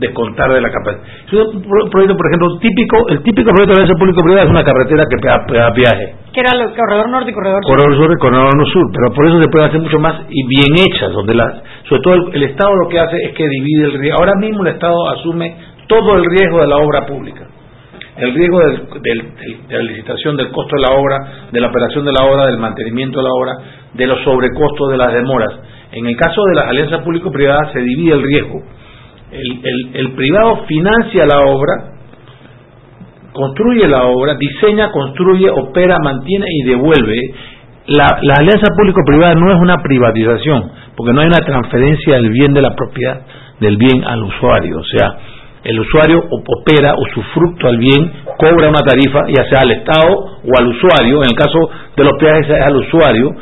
[0.00, 1.04] descontar de la capacidad.
[1.26, 5.16] Es un proyecto, por ejemplo, típico, el típico proyecto de público-privada es una carretera que
[5.20, 6.16] pega, viaje.
[6.32, 7.76] Que era el corredor norte y corredor sur.
[7.76, 10.72] Corredor sur y corredor sur, pero por eso se puede hacer mucho más y bien
[10.80, 14.18] hechas, donde la, sobre todo el, Estado lo que hace es que divide el riesgo.
[14.18, 15.54] Ahora mismo el Estado asume
[15.86, 17.46] todo el riesgo de la obra pública.
[18.16, 22.12] El riesgo del, de la licitación, del costo de la obra, de la operación de
[22.12, 23.52] la obra, del mantenimiento de la obra,
[23.94, 25.52] de los sobrecostos de las demoras.
[25.92, 28.62] En el caso de las alianzas público-privadas se divide el riesgo
[29.32, 31.92] el, privado financia la obra,
[33.32, 37.34] construye la obra, diseña, construye, opera, mantiene y devuelve.
[37.86, 38.06] La,
[38.38, 42.74] alianza público-privada no es una privatización, porque no hay una transferencia del bien de la
[42.74, 43.22] propiedad
[43.60, 44.78] del bien al usuario.
[44.78, 45.14] O sea,
[45.64, 50.08] el usuario opera o su fruto al bien, cobra una tarifa, ya sea al Estado
[50.08, 51.22] o al usuario.
[51.22, 53.34] En el caso de los peajes es al usuario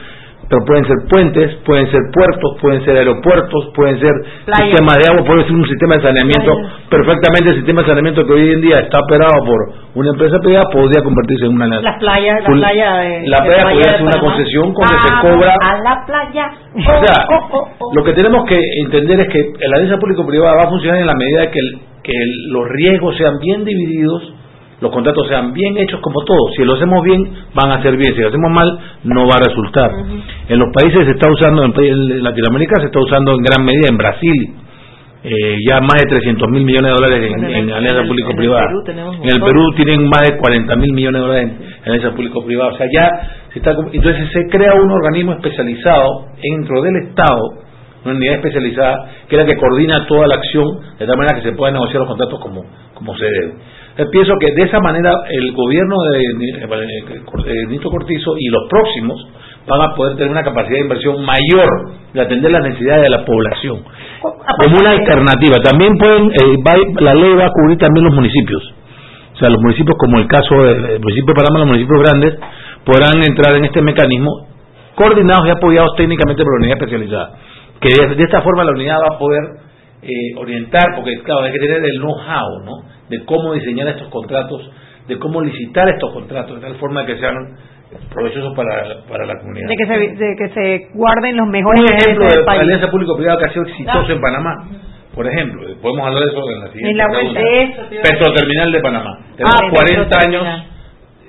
[0.48, 4.12] pero pueden ser puentes, pueden ser puertos, pueden ser aeropuertos, pueden ser
[4.46, 6.52] sistemas de agua, puede ser un sistema de saneamiento.
[6.88, 9.58] Perfectamente el sistema de saneamiento que hoy en día está operado por
[9.94, 11.80] una empresa privada podría convertirse en una...
[11.80, 13.28] Las playas, la playa de...
[13.28, 15.54] La playa podría ser una concesión donde se cobra...
[15.68, 16.52] A la playa.
[16.74, 20.54] o sea, oh, oh, oh, lo que tenemos que entender es que la alianza público-privada
[20.56, 21.60] va a funcionar en la medida de que,
[22.02, 22.12] que
[22.48, 24.37] los riesgos sean bien divididos
[24.80, 26.54] los contratos sean bien hechos como todos.
[26.56, 27.20] Si lo hacemos bien,
[27.52, 28.14] van a ser bien.
[28.14, 29.90] Si lo hacemos mal, no va a resultar.
[30.48, 33.98] En los países se está usando, en Latinoamérica se está usando en gran medida, en
[33.98, 34.54] Brasil,
[35.24, 38.70] eh, ya más de 300 mil millones de dólares en, alianza público-privada.
[38.86, 41.50] En el Perú tienen más de 40 mil millones de dólares
[41.84, 42.70] en alianza público-privada.
[42.70, 43.10] O sea, ya
[43.52, 43.72] se está.
[43.72, 47.42] Entonces se crea un organismo especializado dentro del Estado,
[48.04, 50.66] una unidad especializada, que es la que coordina toda la acción
[51.00, 52.62] de tal manera que se puedan negociar los contratos como,
[52.94, 53.54] como se debe
[54.06, 59.26] pienso que de esa manera el gobierno de, Nito Cortizo y los próximos
[59.66, 61.68] van a poder tener una capacidad de inversión mayor
[62.14, 63.82] de atender las necesidades de la población
[64.20, 65.56] como una alternativa.
[65.62, 68.74] También pueden, eh, la ley va a cubrir también los municipios.
[69.34, 72.34] O sea, los municipios como el caso del municipio de Panamá, los municipios grandes,
[72.84, 74.48] podrán entrar en este mecanismo
[74.94, 77.30] coordinados y apoyados técnicamente por la unidad especializada.
[77.80, 79.42] Que de, esta forma la unidad va a poder
[80.02, 82.72] eh, orientar, porque claro, hay que tener el know-how, ¿no?
[83.08, 84.70] de cómo diseñar estos contratos,
[85.06, 87.56] de cómo licitar estos contratos, de tal forma que sean
[88.12, 89.68] provechosos para, para la comunidad.
[89.68, 93.38] De que, se, de que se guarden los mejores Un ejemplo de la alianza público-privada
[93.38, 94.68] que ha sido exitoso en Panamá.
[95.14, 99.18] Por ejemplo, podemos hablar de eso en la siguiente en la Petroterminal de Panamá.
[99.36, 100.44] Tenemos 40 ah, años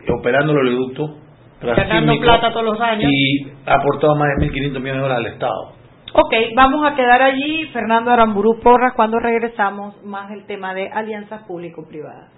[0.10, 1.16] operando el oleoducto
[1.60, 5.79] plata todos los años y ha aportado más de 1.500 millones de dólares al Estado.
[6.14, 7.66] Ok, vamos a quedar allí.
[7.68, 12.32] Fernando Aramburu Porras, cuando regresamos, más el tema de alianzas público-privadas.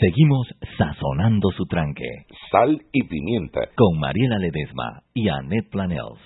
[0.00, 2.26] Seguimos sazonando su tranque.
[2.50, 3.60] Sal y pimienta.
[3.76, 6.18] Con Mariela Ledesma y Annette Planels.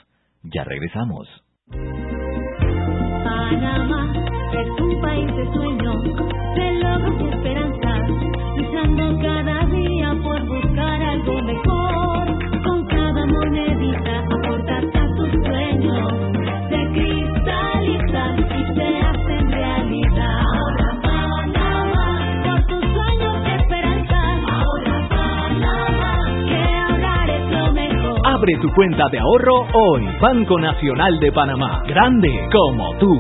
[0.43, 1.29] Ya regresamos.
[3.25, 4.13] Panamá
[4.53, 6.03] es un país de sueños,
[6.55, 8.09] de logros y esperanzas,
[8.57, 12.63] luchando cada día por buscar algo mejor.
[12.65, 14.18] Con cada monedita
[28.39, 30.07] Abre tu cuenta de ahorro hoy.
[30.21, 31.83] Banco Nacional de Panamá.
[31.89, 33.19] Grande como tú.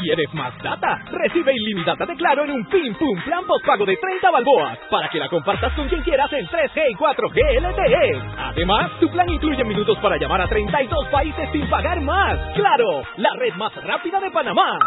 [0.00, 1.04] ¿Quieres más data?
[1.12, 5.18] Recibe ilimitada de Claro en un Pim Pum Plan Postpago de 30 balboas para que
[5.18, 8.22] la compartas con quien quieras en 3G y 4G LTE.
[8.38, 12.38] Además, tu plan incluye minutos para llamar a 32 países sin pagar más.
[12.54, 13.02] ¡Claro!
[13.18, 14.78] La red más rápida de Panamá.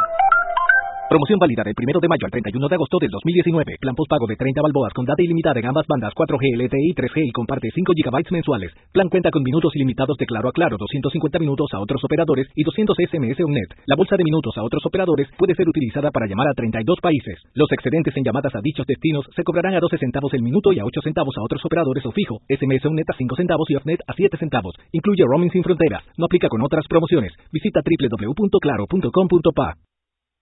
[1.15, 3.79] Promoción válida del 1 de mayo al 31 de agosto del 2019.
[3.79, 7.23] Plan postpago de 30 balboas con data ilimitada en ambas bandas 4G LTE y 3G
[7.23, 8.75] y comparte 5 GB mensuales.
[8.91, 12.65] Plan cuenta con minutos ilimitados de Claro a Claro, 250 minutos a otros operadores y
[12.67, 13.79] 200 SMS UNET.
[13.87, 17.39] La bolsa de minutos a otros operadores puede ser utilizada para llamar a 32 países.
[17.53, 20.79] Los excedentes en llamadas a dichos destinos se cobrarán a 12 centavos el minuto y
[20.79, 22.41] a 8 centavos a otros operadores o fijo.
[22.49, 24.75] SMS UNET a 5 centavos y OFNET a 7 centavos.
[24.91, 26.03] Incluye roaming sin fronteras.
[26.17, 27.31] No aplica con otras promociones.
[27.53, 29.94] Visita www.claro.com.pa.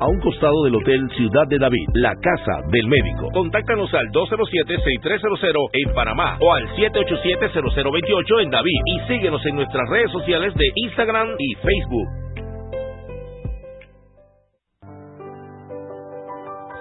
[0.00, 3.28] a un costado del Hotel Ciudad de David, la casa del médico.
[3.32, 10.10] Contáctanos al 207-6300 en Panamá o al 787-0028 en David y síguenos en nuestras redes
[10.10, 12.24] sociales de Instagram y Facebook.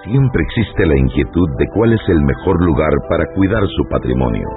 [0.03, 4.47] Siempre existe la inquietud de cuál es el mejor lugar para cuidar su patrimonio.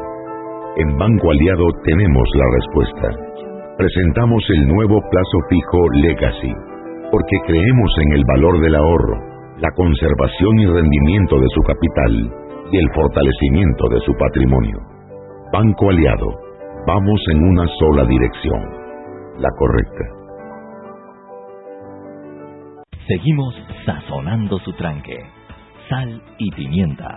[0.76, 3.36] En Banco Aliado tenemos la respuesta.
[3.78, 6.75] Presentamos el nuevo plazo fijo Legacy,
[7.10, 9.16] porque creemos en el valor del ahorro,
[9.58, 12.34] la conservación y rendimiento de su capital
[12.72, 14.78] y el fortalecimiento de su patrimonio.
[15.52, 16.28] Banco Aliado,
[16.86, 18.60] vamos en una sola dirección,
[19.38, 20.16] la correcta.
[23.06, 25.16] Seguimos sazonando su tranque.
[25.88, 27.08] Sal y pimienta.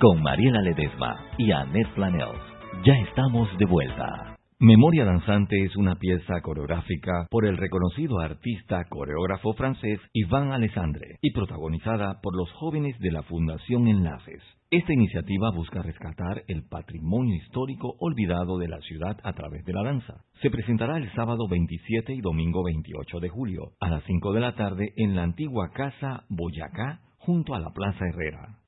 [0.00, 2.40] Con Mariela Ledesma y Annette Planels.
[2.84, 4.29] Ya estamos de vuelta.
[4.62, 11.32] Memoria Danzante es una pieza coreográfica por el reconocido artista coreógrafo francés Ivan Alessandre y
[11.32, 14.42] protagonizada por los jóvenes de la Fundación Enlaces.
[14.70, 19.82] Esta iniciativa busca rescatar el patrimonio histórico olvidado de la ciudad a través de la
[19.82, 20.24] danza.
[20.42, 24.54] Se presentará el sábado 27 y domingo 28 de julio a las 5 de la
[24.56, 28.59] tarde en la antigua Casa Boyacá junto a la Plaza Herrera.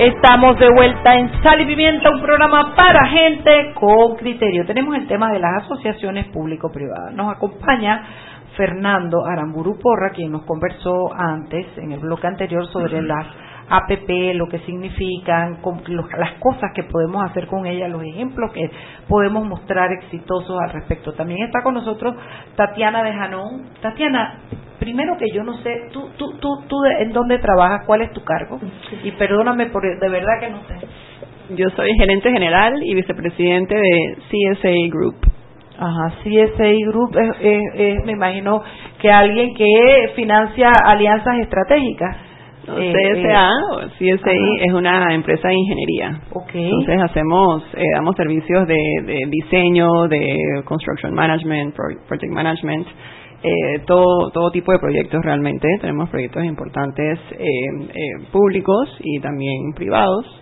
[0.00, 4.64] Estamos de vuelta en Sal y Pimienta, un programa para gente con criterio.
[4.64, 7.12] Tenemos el tema de las asociaciones público-privadas.
[7.12, 8.02] Nos acompaña
[8.56, 13.26] Fernando Aramburu Porra, quien nos conversó antes, en el bloque anterior, sobre las
[13.70, 18.52] APP, lo que significan, con los- las cosas que podemos hacer con ellas, los ejemplos
[18.52, 18.68] que
[19.08, 21.12] podemos mostrar exitosos al respecto.
[21.12, 22.14] También está con nosotros
[22.56, 23.66] Tatiana de Janón.
[23.80, 24.40] Tatiana,
[24.78, 28.12] primero que yo no sé, tú, tú, tú, tú de- en dónde trabajas, cuál es
[28.12, 28.58] tu cargo,
[29.04, 30.86] y perdóname por de verdad que no sé.
[31.56, 35.16] Yo soy gerente general y vicepresidente de CSA Group.
[35.78, 38.62] Ajá, CSA Group, es- es- es, me imagino
[39.00, 42.16] que alguien que financia alianzas estratégicas.
[42.78, 44.64] Eh, CSA eh, o CSI ajá.
[44.66, 46.20] es una empresa de ingeniería.
[46.54, 52.86] Entonces hacemos, eh, damos servicios de, de diseño, de construction management, pro- project management,
[53.42, 55.66] eh, todo, todo tipo de proyectos realmente.
[55.80, 60.39] Tenemos proyectos importantes eh, eh, públicos y también privados.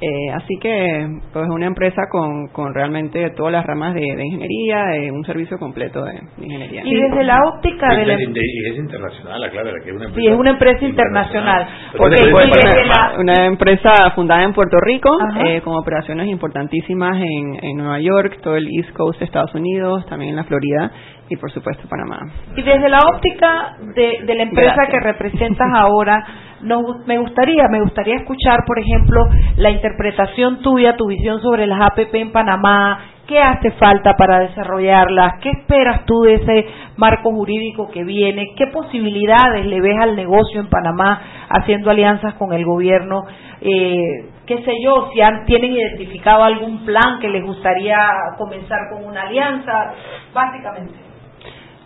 [0.00, 4.84] Eh, así que, pues, una empresa con, con realmente todas las ramas de, de ingeniería,
[5.12, 6.82] un servicio completo de, de ingeniería.
[6.84, 8.14] Y desde la óptica de la...
[8.14, 10.20] Y es internacional, aclara que es una empresa.
[10.20, 11.66] Sí, es una empresa internacional.
[12.10, 15.10] Desde la- Una empresa fundada en Puerto Rico,
[15.44, 20.06] eh, con operaciones importantísimas en, en Nueva York, todo el East Coast de Estados Unidos,
[20.06, 20.92] también en la Florida
[21.30, 22.20] y por supuesto Panamá.
[22.56, 24.90] Y desde la óptica de, de la empresa Gracias.
[24.94, 26.24] que representas ahora,
[26.60, 29.24] me gustaría, me gustaría escuchar, por ejemplo,
[29.56, 35.34] la interpretación tuya, tu visión sobre las APP en Panamá, qué hace falta para desarrollarlas,
[35.40, 36.66] qué esperas tú de ese
[36.96, 42.52] marco jurídico que viene, qué posibilidades le ves al negocio en Panamá haciendo alianzas con
[42.52, 43.24] el gobierno,
[43.60, 47.98] eh, qué sé yo, si han, tienen identificado algún plan que les gustaría
[48.38, 49.92] comenzar con una alianza,
[50.32, 51.07] básicamente.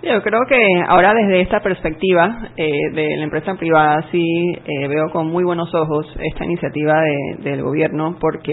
[0.03, 5.11] Yo creo que ahora desde esta perspectiva eh, de la empresa privada sí eh, veo
[5.13, 8.53] con muy buenos ojos esta iniciativa de- del gobierno porque,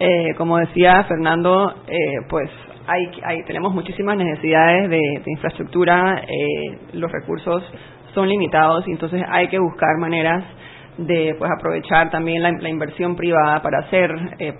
[0.00, 1.96] eh, como decía Fernando, eh,
[2.28, 2.50] pues
[2.88, 6.20] hay, tenemos muchísimas necesidades de, de infraestructura,
[6.92, 7.62] los recursos
[8.12, 10.44] son limitados y entonces hay que buscar maneras
[10.98, 14.10] de pues aprovechar también la, la inversión privada para hacer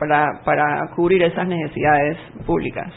[0.01, 0.65] para para
[0.97, 2.91] cubrir esas necesidades públicas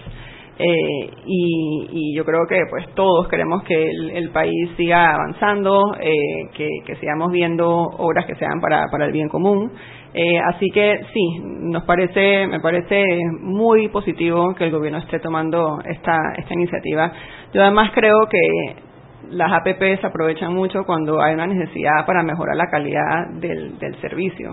[0.60, 6.50] eh, y, yo creo que pues todos queremos que el, el país siga avanzando eh,
[6.56, 9.72] que, sigamos viendo obras que sean para, para el bien común
[10.16, 13.04] eh, así que sí nos parece me parece
[13.40, 17.12] muy positivo que el gobierno esté tomando esta esta iniciativa
[17.54, 18.88] yo además creo que
[19.30, 24.00] las APP se aprovechan mucho cuando hay una necesidad para mejorar la calidad del, del
[24.00, 24.52] servicio.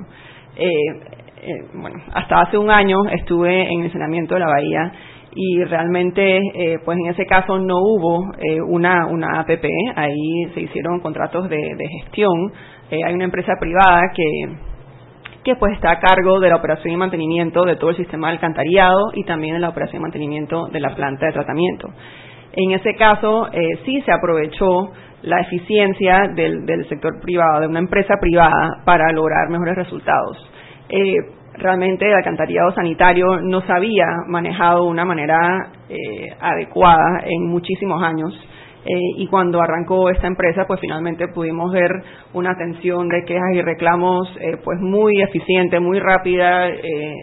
[1.45, 4.93] Eh, bueno, hasta hace un año estuve en el saneamiento de la bahía
[5.35, 9.65] y realmente, eh, pues en ese caso no hubo eh, una, una APP,
[9.97, 12.53] ahí se hicieron contratos de, gestión.
[12.91, 14.25] Eh, hay una empresa privada que,
[15.43, 18.35] que pues está a cargo de la operación y mantenimiento de todo el sistema de
[18.35, 21.89] alcantarillado y también de la operación y mantenimiento de la planta de tratamiento.
[22.53, 27.81] En ese caso, eh, sí se aprovechó la eficiencia del, del, sector privado, de una
[27.81, 30.49] empresa privada, para lograr mejores resultados.
[30.89, 31.15] Eh,
[31.57, 38.03] realmente el alcantarillado sanitario no se había manejado de una manera eh, adecuada en muchísimos
[38.03, 38.33] años.
[38.87, 41.91] Eh, y cuando arrancó esta empresa pues finalmente pudimos ver
[42.35, 46.81] una atención de quejas y reclamos eh, pues muy eficiente, muy rápida, eh,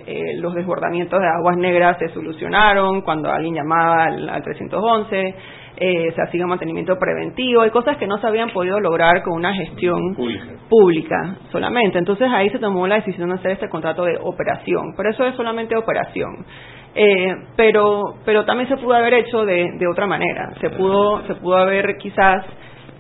[0.08, 5.36] eh, los desbordamientos de aguas negras se solucionaron cuando alguien llamaba al, al 311,
[5.78, 9.54] eh, se hacía mantenimiento preventivo, hay cosas que no se habían podido lograr con una
[9.54, 10.46] gestión Pública.
[10.70, 11.98] pública solamente.
[11.98, 15.36] Entonces ahí se tomó la decisión de hacer este contrato de operación, pero eso es
[15.36, 16.46] solamente operación.
[16.94, 20.54] Eh, pero pero también se pudo haber hecho de, de otra manera.
[20.60, 22.46] Se pudo se pudo haber quizás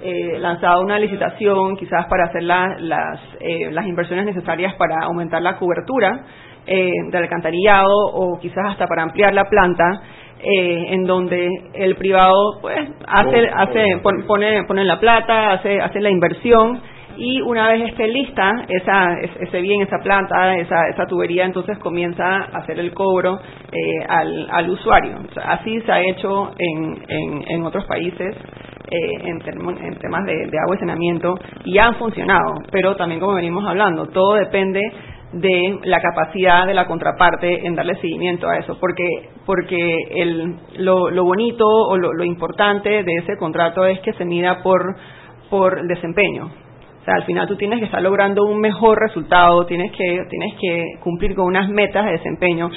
[0.02, 5.42] eh, lanzado una licitación, quizás para hacer la, las eh, las inversiones necesarias para aumentar
[5.42, 6.24] la cobertura
[6.66, 9.84] eh, del alcantarillado o quizás hasta para ampliar la planta
[10.44, 12.78] eh, en donde el privado pues
[13.08, 16.82] hace hace pon- pone pone la plata hace hace la inversión
[17.18, 22.26] y una vez esté lista esa ese bien esa planta esa esa tubería entonces comienza
[22.26, 23.40] a hacer el cobro
[23.72, 25.18] eh, al, al usuario.
[25.30, 28.36] O sea, así se ha hecho en en, en otros países
[28.90, 31.36] eh, en, termo- en temas de, de agua y saneamiento
[31.66, 34.82] y han funcionado pero también como venimos hablando todo depende
[35.34, 39.08] de la capacidad de la contraparte en darle seguimiento a eso, porque
[39.46, 44.26] porque el, lo, lo bonito o lo, lo importante de ese contrato es que se
[44.26, 44.96] mida por
[45.50, 46.46] por desempeño.
[47.02, 50.54] O sea, al final tú tienes que estar logrando un mejor resultado, tienes que tienes
[50.60, 52.70] que cumplir con unas metas de desempeño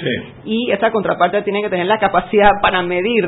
[0.45, 3.23] y esa contraparte tiene que tener la capacidad para medir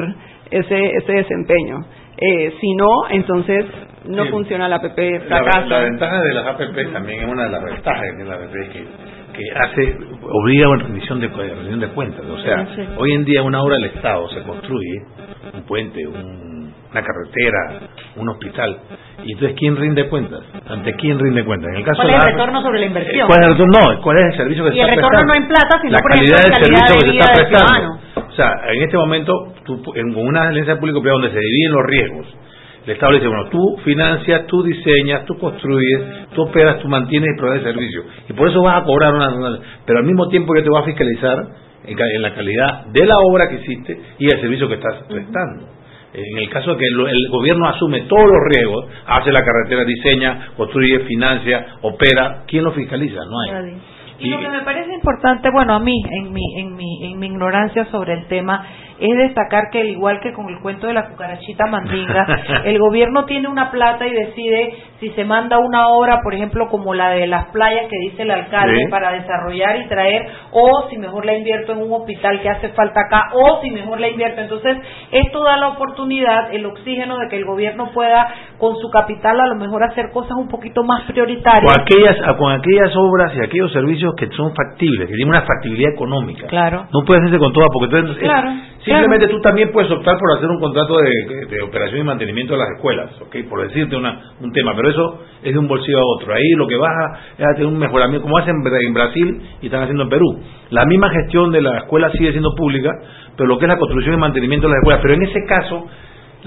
[0.50, 1.86] ese ese desempeño.
[2.20, 3.66] Eh, si no, entonces
[4.06, 4.30] no Sí.
[4.30, 4.98] funciona la APP,
[5.30, 5.66] La, fracasa.
[5.68, 8.70] la ventaja de las APP también es una de las ventajas tiene la APP es
[8.70, 8.86] que,
[9.38, 12.26] que hace obliga a una rendición de, rendición de cuentas.
[12.26, 12.82] O sea, Sí.
[12.98, 15.02] hoy en día una obra del Estado se construye
[15.54, 18.78] un puente, un- una carretera, un hospital.
[19.24, 20.40] Y entonces, ¿quién rinde cuentas?
[20.68, 21.70] ¿Ante quién rinde cuentas?
[21.72, 23.28] En el caso ¿Cuál de es el retorno sobre la eh, inversión?
[23.28, 23.80] ¿Cuál es el retorno?
[23.96, 25.34] No, ¿cuál es el servicio que Y se el está retorno prestando?
[25.34, 27.34] no en plata, sino la por calidad ejemplo, del calidad servicio de que se está
[27.68, 28.00] prestando.
[28.28, 32.28] O sea, en este momento, tú, en, una alianza público-privada donde se dividen los riesgos,
[32.88, 37.30] el Estado le dice, bueno, tú financias, tú diseñas, tú construyes, tú operas, tú mantienes
[37.36, 38.04] y provees servicio.
[38.30, 39.30] Y por eso vas a cobrar una...
[39.36, 41.38] una- Pero al mismo tiempo yo te voy a fiscalizar
[41.86, 45.68] en, la calidad de la obra que hiciste y el servicio que estás prestando.
[46.14, 50.48] En el caso de que el gobierno asume todos los riesgos, hace la carretera, diseña,
[50.58, 53.20] construye, financia, opera, ¿quién lo fiscaliza?
[53.30, 53.52] No hay.
[53.52, 53.78] Nadie.
[54.20, 57.28] Y lo que me parece importante, bueno, a mí, en mi, en mi, en mi
[57.28, 58.66] ignorancia sobre el tema,
[59.00, 62.26] es destacar que al igual que con el cuento de la cucarachita mandinga,
[62.66, 66.94] el gobierno tiene una plata y decide si se manda una obra, por ejemplo, como
[66.96, 68.90] la de las playas que dice el alcalde Sí.
[68.92, 73.02] para desarrollar y traer, o si mejor la invierto en un hospital que hace falta
[73.02, 74.42] acá, o si mejor la invierto.
[74.42, 74.78] Entonces,
[75.12, 78.28] esto da la oportunidad, el oxígeno de que el gobierno pueda,
[78.58, 81.72] con su capital, a lo mejor hacer cosas un poquito más prioritarias.
[81.74, 85.94] Con aquellas, con aquellas obras y aquellos servicios que son factibles, que tienen una factibilidad
[85.94, 86.48] económica.
[86.48, 86.86] Claro.
[86.92, 88.50] No puedes hacerse con todas, porque entonces es- Claro,
[88.88, 92.70] simplemente tú también puedes optar por hacer un contrato de, operación y mantenimiento de las
[92.76, 93.36] escuelas, ¿ok?
[93.50, 96.34] por decirte una, un tema, pero eso es de un bolsillo a otro.
[96.34, 99.66] Ahí lo que vas a, es tener un mejoramiento, como hacen en en Brasil y
[99.66, 100.40] están haciendo en Perú.
[100.70, 102.92] La misma gestión de la escuela sigue siendo pública,
[103.36, 105.02] pero lo que es la construcción y mantenimiento de las escuelas.
[105.02, 105.88] Pero en ese caso,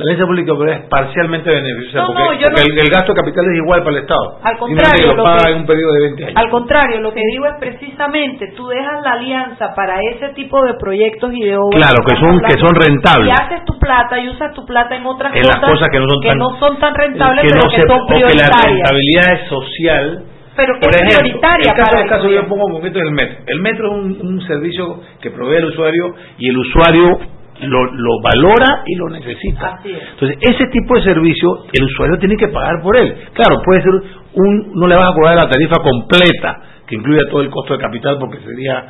[0.01, 3.12] la alianza pública es parcialmente beneficiosa, No, porque, no, yo porque no- el, el gasto
[3.12, 4.38] de capital es igual para el Estado.
[4.42, 6.36] Al contrario, lo lo paga que- en un periodo de 20 años.
[6.36, 10.74] Al contrario, lo que digo es precisamente, tú dejas la alianza para ese tipo de
[10.74, 11.80] proyectos y de obras.
[11.80, 13.28] Claro, que son- que son rentables.
[13.28, 15.98] Y haces tu plata y usas tu plata en otras en las cosas, cosas que
[16.01, 18.26] no son tan, son tan rentables, que pero no que se- son o que la
[18.26, 18.64] prioritarias.
[18.64, 20.22] rentabilidad es social
[20.57, 22.72] Pero que por es ejemplo, prioritaria el caso, para el el caso yo pongo un
[22.72, 26.59] concreto del metro el metro es un, un servicio que provee al usuario y el
[26.59, 27.18] usuario
[27.62, 29.80] lo, lo valora y lo necesita.
[29.84, 33.14] Entonces, ese tipo de servicio el usuario tiene que pagar por él.
[33.32, 33.92] Claro, puede ser
[34.34, 37.80] un, no le vas a cobrar la tarifa completa, que incluya todo el costo de
[37.80, 38.84] capital, porque sería,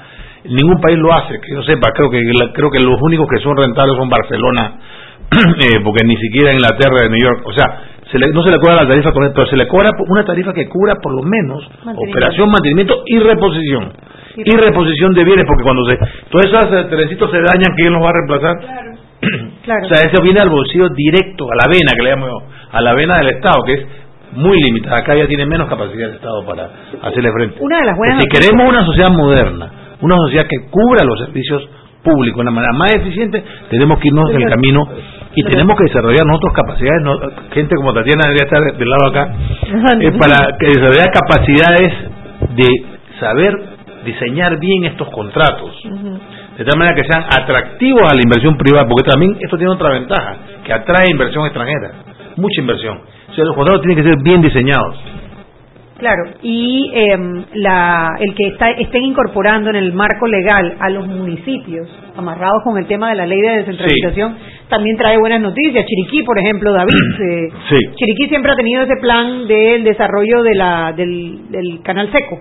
[0.44, 2.20] ningún país lo hace, que yo sepa, creo que,
[2.54, 4.78] creo que los únicos que son rentables son Barcelona,
[5.30, 8.82] eh, porque ni siquiera Inglaterra, New York, o sea, se le, no se le cobra
[8.82, 12.50] la tarifa completa, pero se le cobra una tarifa que cubra por lo menos operación,
[12.50, 13.92] mantenimiento y reposición
[14.36, 15.96] y reposición de bienes, porque cuando se,
[16.30, 18.56] todos esos trencitos se dañan, ¿quién los va a reemplazar?
[19.62, 19.84] Claro.
[19.84, 22.42] O sea, eso viene al bolsillo directo, a la vena, que le llamo yo,
[22.72, 23.86] a la vena del Estado, que es
[24.32, 24.96] muy limitada.
[24.96, 26.70] Acá ya tiene menos capacidad el Estado para
[27.02, 27.58] hacerle frente.
[27.60, 31.68] Una de las buenas si queremos una sociedad moderna, una sociedad que cubra los servicios
[32.02, 34.88] públicos de una manera más eficiente, tenemos que irnos en el camino
[35.34, 37.12] y tenemos que desarrollar nosotros capacidades, no,
[37.52, 39.32] gente como Tatiana debería estar del lado acá,
[40.00, 41.92] eh, para que desarrollar capacidades
[42.56, 42.68] de
[43.20, 43.54] saber
[44.04, 45.70] diseñar bien estos contratos,
[46.56, 49.90] de tal manera que sean atractivos a la inversión privada, porque también esto tiene otra
[49.90, 51.92] ventaja, que atrae inversión extranjera,
[52.36, 52.98] mucha inversión.
[53.30, 54.96] O sea, los contratos tienen que ser bien diseñados.
[56.00, 61.06] Claro, y em, la, el que está, estén incorporando en el marco legal a los
[61.06, 61.86] municipios,
[62.16, 64.34] amarrados con el tema de la ley de descentralización,
[64.68, 65.84] también trae buenas noticias.
[65.84, 66.90] Chiriquí, por ejemplo, David.
[67.20, 67.76] Eh, sí.
[67.96, 72.38] Chiriquí siempre ha tenido ese plan del desarrollo de la, del, del canal seco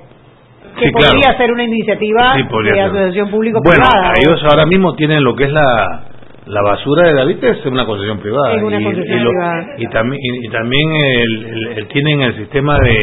[0.80, 1.38] que Sí, podría claro.
[1.38, 2.80] ser una iniciativa de ser.
[2.80, 4.14] asociación Bueno, público-privada.
[4.26, 6.03] ellos ahora mismo tienen lo que es la,
[6.45, 8.55] la basura de David, es una concesión privada.
[8.55, 9.66] Es una y, concesión y lo- privada.
[9.78, 12.97] y también, y, y también el, el- el- tienen el sistema de,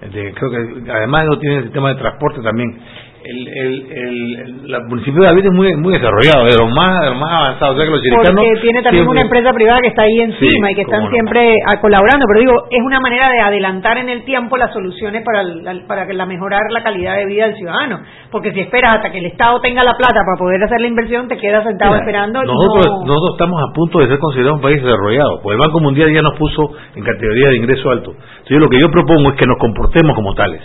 [0.00, 2.78] de- creo que además lo tienen el sistema de transporte también.
[3.26, 6.70] El, el, el, el- la- el municipio de David es muy muy desarrollado, de los
[6.74, 7.74] más, de los más avanzados.
[7.74, 10.66] O sea que los porque tiene también siempre- una empresa privada que está ahí encima
[10.68, 11.10] Sí, y que están no.
[11.10, 15.22] siempre ah, colaborando, pero digo, es una manera de adelantar en el tiempo las soluciones
[15.24, 18.00] para el- para que la mejorar la calidad de vida del ciudadano,
[18.30, 21.26] porque si esperas hasta que el Estado tenga la plata para poder hacer la inversión,
[21.28, 24.62] te quedas sentado Mira, esperando Nosotros, no- nosotros estamos a punto de ser considerados un
[24.62, 28.12] país desarrollado, porque el Banco Mundial ya nos puso en categoría de ingreso alto.
[28.12, 30.60] Entonces, lo que yo propongo es que nos comportemos como tales.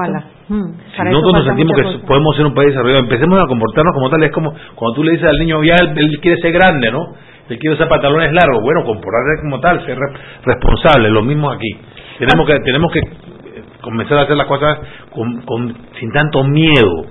[0.00, 0.24] Ojalá.
[0.48, 1.82] Hmm, Si nosotros nos sentimos que.
[2.06, 4.28] Podemos ser un país desarrollado, empecemos a comportarnos como tales.
[4.28, 7.14] Es como cuando tú le dices al niño, ya él, quiere ser grande, ¿no?
[7.48, 8.62] Él quiere usar pantalones largos.
[8.62, 10.12] Bueno, comportarse como tal, ser re-
[10.44, 11.70] responsable, lo mismo aquí.
[12.18, 13.00] Tenemos que tenemos que
[13.80, 14.78] comenzar a hacer las cosas
[15.12, 17.06] con, con- sin tanto miedo.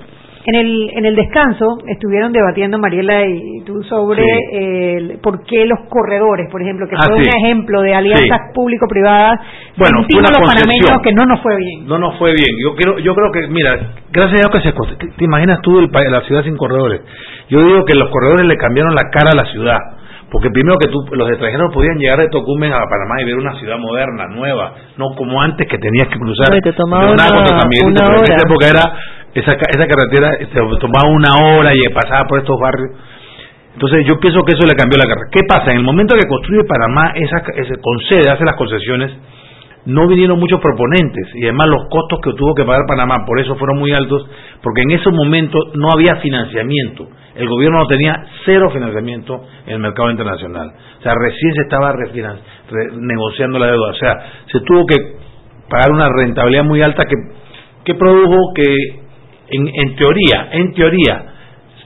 [0.45, 4.39] En el, en el descanso estuvieron debatiendo Mariela y tú sobre Sí.
[4.53, 7.29] el, por qué los corredores, por ejemplo, que Ah, fue sí.
[7.29, 9.37] un ejemplo de alianzas público-privadas.
[9.77, 11.87] Bueno, fue Sentimos una los panameños que no nos fue bien.
[11.87, 12.47] No nos fue bien.
[12.63, 13.75] Yo creo, yo creo que, mira,
[14.11, 17.01] gracias a Dios que se, ¿te imaginas tú el, la ciudad sin corredores?
[17.49, 19.77] Yo digo que los corredores le cambiaron la cara a la ciudad.
[20.31, 23.55] Porque primero que tú, los extranjeros podían llegar de Tocumen a Panamá y ver una
[23.57, 26.51] ciudad moderna, nueva, no como antes que tenías que cruzar.
[26.51, 28.43] No, y te tomaba una- una pero en esa hora.
[28.45, 28.93] época era,
[29.33, 32.91] esa, esa carretera te tomaba una hora y pasaba por estos barrios.
[33.73, 35.29] Entonces yo pienso que eso le cambió la carrera.
[35.31, 35.71] ¿Qué pasa?
[35.71, 39.11] En el momento que construye Panamá, esa, ese concede, hace las concesiones,
[39.85, 43.55] no vinieron muchos proponentes y además los costos que tuvo que pagar Panamá por eso
[43.55, 44.27] fueron muy altos
[44.61, 47.07] porque en ese momento no había financiamiento.
[47.35, 48.13] El gobierno no tenía
[48.43, 50.73] cero financiamiento en el mercado internacional.
[50.99, 51.95] O sea, recién se estaba
[52.99, 53.91] negociando la deuda.
[53.91, 54.13] O sea,
[54.51, 54.95] se tuvo que
[55.69, 57.15] pagar una rentabilidad muy alta que,
[57.85, 59.08] que produjo que
[59.51, 61.25] en, en teoría, en teoría,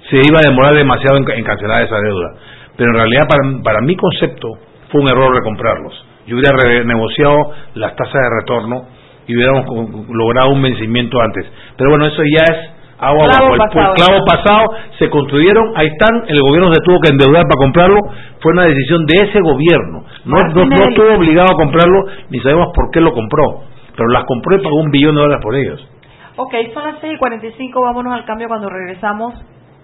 [0.10, 2.34] se iba a demorar demasiado en, en cancelar esa deuda.
[2.76, 4.50] Pero en realidad, para, para mi concepto,
[4.92, 6.06] fue un error recomprarlos.
[6.26, 7.36] Yo hubiera renegociado
[7.76, 8.86] las tasas de retorno
[9.28, 9.66] y hubiéramos
[10.10, 11.46] logrado un vencimiento antes.
[11.78, 13.94] Pero bueno, eso ya es agua Clavo bajo el, pasado.
[13.96, 14.66] clavo pasado.
[15.00, 18.00] Se construyeron, ahí están, el gobierno se tuvo que endeudar para comprarlo.
[18.40, 20.06] Fue una decisión de ese gobierno.
[20.26, 23.64] No, no, estuvo obligado a comprarlo, ni sabemos por qué lo compró.
[23.96, 25.88] Pero las compró y pagó un billón de dólares por ellos.
[26.36, 29.34] Ok, son las 6 y 45, vámonos al cambio cuando regresamos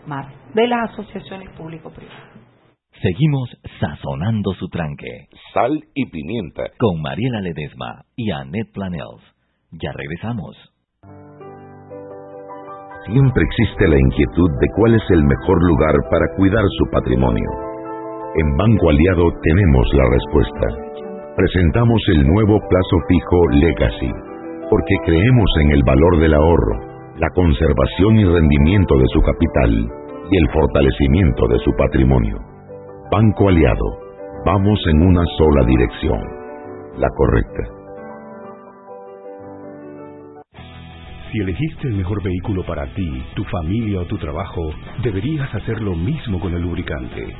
[0.08, 2.30] más de las asociaciones público-privadas.
[3.02, 5.30] Seguimos sazonando su tranque.
[5.54, 6.64] Sal y pimienta.
[6.80, 9.24] Con Mariela Ledesma y Annette Planels.
[9.72, 10.58] Ya regresamos.
[13.06, 17.50] Siempre existe la inquietud de cuál es el mejor lugar para cuidar su patrimonio.
[18.36, 20.68] En Banco Aliado tenemos la respuesta.
[21.38, 24.12] Presentamos el nuevo plazo fijo Legacy,
[24.70, 26.80] porque creemos en el valor del ahorro,
[27.18, 29.72] la conservación y rendimiento de su capital
[30.32, 32.38] y el fortalecimiento de su patrimonio.
[33.12, 33.98] Banco Aliado,
[34.46, 36.22] vamos en una sola dirección,
[36.98, 37.80] la correcta.
[41.32, 44.72] Si elegiste el mejor vehículo para ti, tu familia o tu trabajo,
[45.04, 47.36] deberías hacer lo mismo con el lubricante.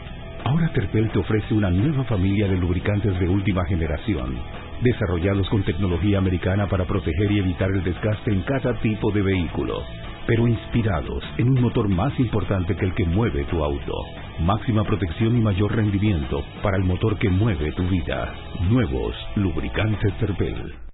[0.46, 4.36] Ahora Terpel te ofrece una nueva familia de lubricantes de última generación,
[4.82, 9.84] desarrollados con tecnología americana para proteger y evitar el desgaste en cada tipo de vehículo,
[10.28, 13.94] pero inspirados en un motor más importante que el que mueve tu auto.
[14.40, 18.34] máxima protección y mayor rendimiento para el motor que mueve tu vida.
[18.70, 20.89] Nuevos lubricantes Terpel.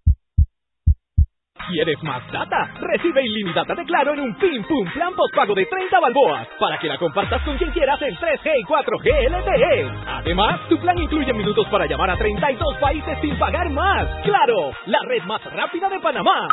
[1.68, 2.70] ¿Quieres más data?
[2.80, 6.88] Recibe ilimitada de Claro en un Pim Pum Plan Postpago de 30 balboas para que
[6.88, 9.92] la compartas con quien quieras en 3G y 4G LTE.
[10.08, 14.08] Además, tu plan incluye minutos para llamar a 32 países sin pagar más.
[14.24, 14.72] ¡Claro!
[14.86, 16.48] La red más rápida de Panamá.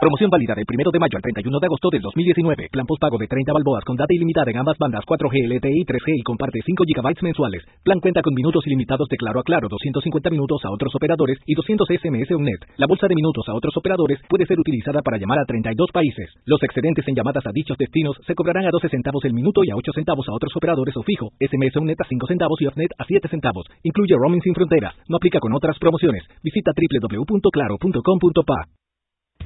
[0.00, 2.72] Promoción válida del 1 de mayo al 31 de agosto del 2019.
[2.72, 6.08] Plan postpago de 30 balboas con data ilimitada en ambas bandas 4G, LTE y 3G
[6.16, 7.60] y comparte 5 GB mensuales.
[7.84, 11.52] Plan cuenta con minutos ilimitados de Claro a Claro, 250 minutos a otros operadores y
[11.52, 12.64] 200 SMS UNET.
[12.80, 16.32] La bolsa de minutos a otros operadores puede ser utilizada para llamar a 32 países.
[16.46, 19.70] Los excedentes en llamadas a dichos destinos se cobrarán a 12 centavos el minuto y
[19.70, 21.28] a 8 centavos a otros operadores o fijo.
[21.44, 23.66] SMS UNET a 5 centavos y OFNET a 7 centavos.
[23.82, 24.96] Incluye roaming sin fronteras.
[25.10, 26.24] No aplica con otras promociones.
[26.42, 28.64] Visita www.claro.com.pa.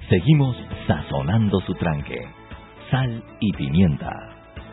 [0.09, 0.55] Seguimos
[0.87, 2.19] sazonando su tranque.
[2.91, 4.13] Sal y pimienta.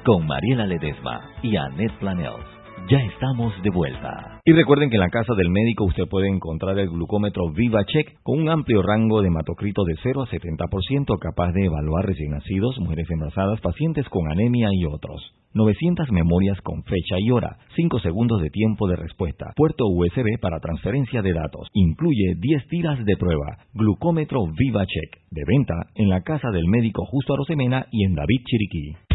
[0.04, 2.61] Con Mariela Ledesma y Annette Planels.
[2.92, 4.42] Ya estamos de vuelta.
[4.44, 8.42] Y recuerden que en la casa del médico usted puede encontrar el glucómetro VivaCheck con
[8.42, 13.10] un amplio rango de hematocrito de 0 a 70% capaz de evaluar recién nacidos, mujeres
[13.10, 15.22] embarazadas, pacientes con anemia y otros.
[15.54, 20.60] 900 memorias con fecha y hora, 5 segundos de tiempo de respuesta, puerto USB para
[20.60, 26.50] transferencia de datos, incluye 10 tiras de prueba, glucómetro VivaCheck, de venta en la casa
[26.52, 29.11] del médico Justo Arosemena y en David Chiriquí.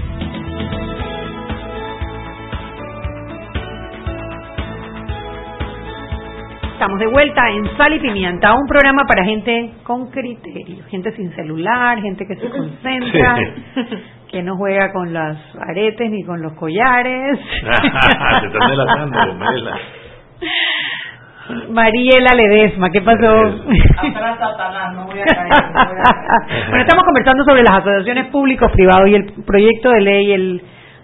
[6.76, 11.34] Estamos de vuelta en Sal y Pimienta, un programa para gente con criterio, gente sin
[11.34, 13.38] celular, gente que se concentra,
[14.30, 17.38] que no juega con los aretes ni con los collares.
[17.62, 19.78] Estás relatando, Mariela.
[21.70, 23.40] Mariela Ledesma, ¿qué pasó?
[23.96, 25.48] Atrás Satanás, no voy a caer.
[25.72, 26.68] no voy a caer.
[26.68, 30.62] Bueno, estamos conversando sobre las asociaciones públicos-privados y el proyecto de ley, el,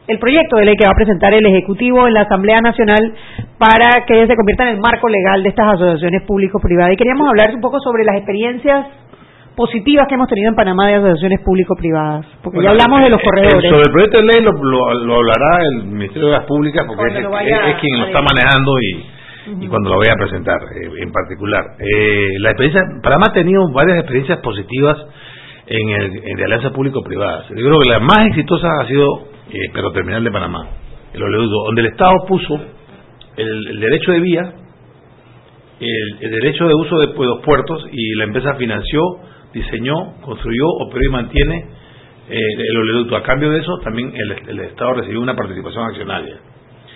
[0.08, 3.12] el proyecto de ley que va a presentar el Ejecutivo en la Asamblea Nacional
[3.58, 6.92] para que se convierta en el marco legal de estas asociaciones público-privadas.
[6.92, 8.86] Y queríamos hablar un poco sobre las experiencias
[9.54, 13.24] positivas que hemos tenido en Panamá de asociaciones público-privadas, porque ya hablamos de los Eh,
[13.24, 13.70] corredores.
[13.70, 17.06] Sobre el proyecto de ley lo, lo- lo hablará el Ministerio de las Públicas porque
[17.08, 21.64] es, quien lo está manejando y, y cuando lo vaya a presentar eh, en particular.
[21.78, 24.96] Eh, la experiencia, Panamá ha tenido varias experiencias positivas
[25.66, 27.48] en el en de alianzas público-privadas.
[27.50, 30.68] Yo creo que la más exitosa ha sido eh, Petroterminal de Panamá,
[31.12, 32.54] el oleoducto, donde el Estado puso
[33.36, 34.54] el, el derecho de vía,
[35.80, 39.00] el, el derecho de uso de pues, los puertos y la empresa financió,
[39.52, 41.66] diseñó, construyó, operó y mantiene
[42.28, 43.16] eh, el oleoducto.
[43.16, 46.36] A cambio de eso, también el, el Estado recibió una participación accionaria.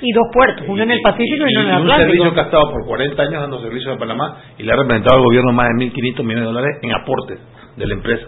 [0.01, 2.35] Y dos puertos, uno en el Pacífico y, Y, uno en el un servicio Atlántico.
[2.35, 5.23] que ha estado por 40 años dando servicio a Panamá y le ha representado al
[5.25, 7.41] gobierno más de 1.500 millones de dólares en aportes
[7.77, 8.27] de la empresa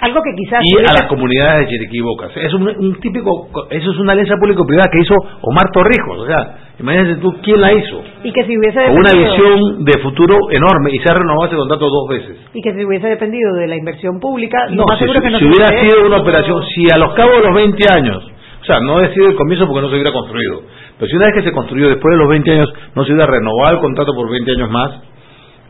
[0.00, 2.30] Algo que quizás y a las comunidades de Chiriquí y Bocas.
[2.36, 6.18] Es un, un típico, eso es una alianza público-privada que hizo Omar Torrijos.
[6.20, 8.00] O sea, imagínate tú quién la hizo.
[8.22, 11.56] y que si hubiese Con una visión de futuro enorme y se ha renovado ese
[11.56, 12.36] contrato dos veces.
[12.54, 15.30] y que si hubiese dependido de la inversión pública, No, más si, seguro es que
[15.32, 18.30] no si se hubiera sido una operación, si a los cabos de los 20 años,
[18.60, 20.62] o sea, no ha sido el comienzo porque no se hubiera construido,
[20.96, 23.26] pero si una vez que se construyó después de los 20 años, no se hubiera
[23.30, 24.92] renovado el contrato por 20 años más,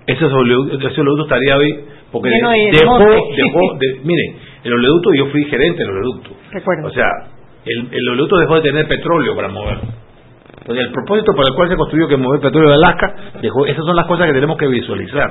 [0.06, 5.90] ese oleoducto estaría hoy, porque dejó, dejó, de, mire, el oleoducto, yo fui gerente del
[5.90, 6.88] oleoducto, Recuerdo.
[6.88, 7.06] o sea,
[7.64, 9.78] el, el oleoducto dejó de tener petróleo para mover.
[10.60, 13.84] Entonces, el propósito por el cual se construyó que mover petróleo de Alaska, dejó, esas
[13.84, 15.30] son las cosas que tenemos que visualizar.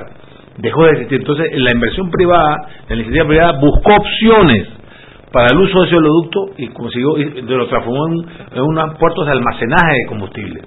[0.56, 1.20] Dejó de existir.
[1.20, 2.56] Entonces, la inversión privada,
[2.88, 4.66] la iniciativa privada buscó opciones
[5.32, 8.14] para el uso de ese oleoducto y consiguió, y lo transformó en,
[8.56, 10.60] en unos puertos de almacenaje de combustible.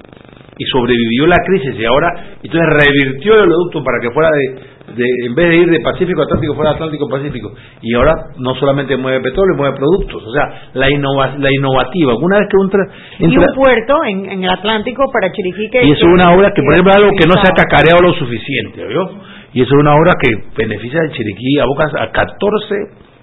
[0.57, 2.07] Y sobrevivió la crisis y ahora,
[2.41, 6.21] entonces revirtió el oleoducto para que fuera de, de en vez de ir de Pacífico
[6.21, 7.53] a Atlántico, fuera Atlántico a Pacífico.
[7.81, 10.23] Y ahora no solamente mueve petróleo, mueve productos.
[10.25, 12.13] O sea, la, innova, la innovativa.
[12.15, 12.89] Una vez que un tra-
[13.19, 16.31] y entra- un puerto en, en el Atlántico para Chiriquí que y eso es una
[16.31, 19.09] obra que, por ejemplo, algo que no se ha cacareado lo suficiente, ¿oyó?
[19.53, 22.75] Y eso es una obra que beneficia al Chiriquí a Bocas a 14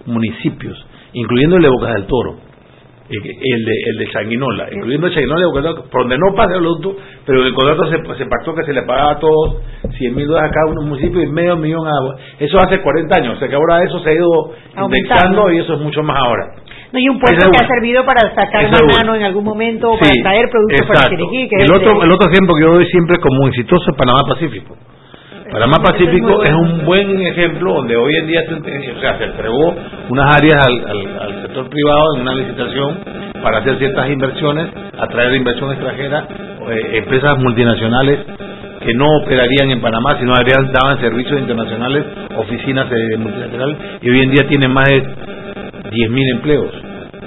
[0.07, 2.37] municipios, incluyendo el de Bocas del Toro,
[3.11, 6.95] el de, el de Sanguinola, incluyendo el Toro, por donde no pasa el otro,
[7.25, 9.57] pero en el contrato se, se pactó que se le pagaba a todos
[9.97, 11.93] 100 mil dólares a cada uno municipio y medio millón a...
[12.39, 14.87] Eso hace 40 años, o sea que ahora eso se ha ido Aumentando.
[14.87, 16.55] indexando y eso es mucho más ahora.
[16.93, 18.93] No, y un puerto Esa que ha servido para sacar Esa una.
[18.93, 21.17] banano en algún momento, para Sí, traer productos para exacto.
[21.17, 21.49] Chiriquí.
[21.49, 24.25] Que el, otro, de- el otro ejemplo que yo doy siempre como exitoso es Panamá
[24.29, 24.75] Pacífico.
[25.51, 29.75] Panamá Pacífico es un buen ejemplo donde hoy en día se entregó
[30.11, 32.99] unas áreas al, sector privado en una licitación
[33.43, 34.67] para hacer ciertas inversiones,
[34.99, 36.27] atraer inversión extranjera,
[36.71, 38.19] eh, empresas multinacionales
[38.85, 42.05] que no operarían en Panamá, sino harían- daban servicios internacionales,
[42.37, 45.03] oficinas eh, multinacionales, y hoy en día tienen más de
[45.91, 46.71] 10.000 empleos.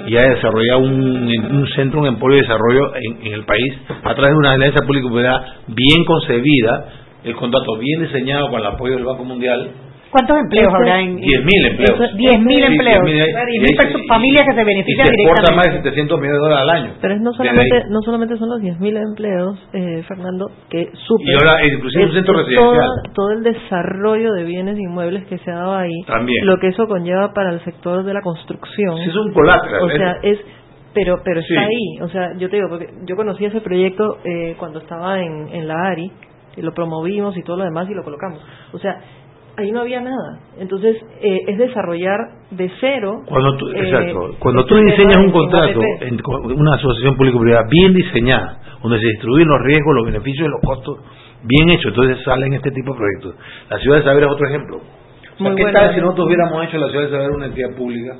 [0.04, 4.32] y haya desarrollado un, centro, un emporio de desarrollo en, en el país a través
[4.32, 6.84] de una alianza público-privada bien concebida,
[7.24, 9.70] el contrato bien diseñado con el apoyo del Banco Mundial
[10.12, 11.16] ¿Cuántos empleos Eso- habrá en...?
[11.16, 11.98] 10.000 empleos.
[11.98, 13.00] Eso, 10.000 Sí, empleos.
[13.02, 15.12] 10.000 hay- Claro, y y mil hay- perso- y- familias que se y benefician se
[15.14, 15.88] exporta más de directamente.
[15.88, 16.90] 700 millones de dólares al año.
[17.00, 21.24] Pero es no solamente, no solamente son los 10.000 empleos, eh, Fernando, que supe.
[21.24, 22.76] Y ahora, inclusive un centro es residencial.
[22.76, 25.96] toda- todo el desarrollo de bienes inmuebles que se ha dado ahí.
[26.06, 26.44] También.
[26.44, 28.98] Lo que eso conlleva para el sector de la construcción.
[28.98, 30.38] Sí, es un colateral, O sea, es.
[30.92, 31.58] Pero, pero está Sí.
[31.58, 32.02] ahí.
[32.02, 35.66] O sea, yo te digo, porque yo conocí ese proyecto eh, cuando estaba en, en
[35.66, 36.12] la ARI,
[36.56, 38.40] y lo promovimos y todo lo demás y lo colocamos.
[38.72, 39.00] O sea,
[39.56, 40.40] ahí no había nada.
[40.58, 42.18] Entonces, eh, es desarrollar
[42.50, 43.22] de cero.
[43.26, 46.20] Cuando tú, eh, exacto, cuando tú diseñas un contrato, en,
[46.58, 50.98] una asociación público-privada bien diseñada, donde se distribuyen los riesgos, los beneficios y los costos,
[51.44, 53.34] bien hecho, entonces salen este tipo de proyectos.
[53.68, 54.76] La ciudad de Saber es otro ejemplo.
[54.76, 56.02] O sea, Muy ¿Qué buena, tal si ¿no?
[56.06, 58.16] nosotros hubiéramos hecho la ciudad de Saber una entidad pública?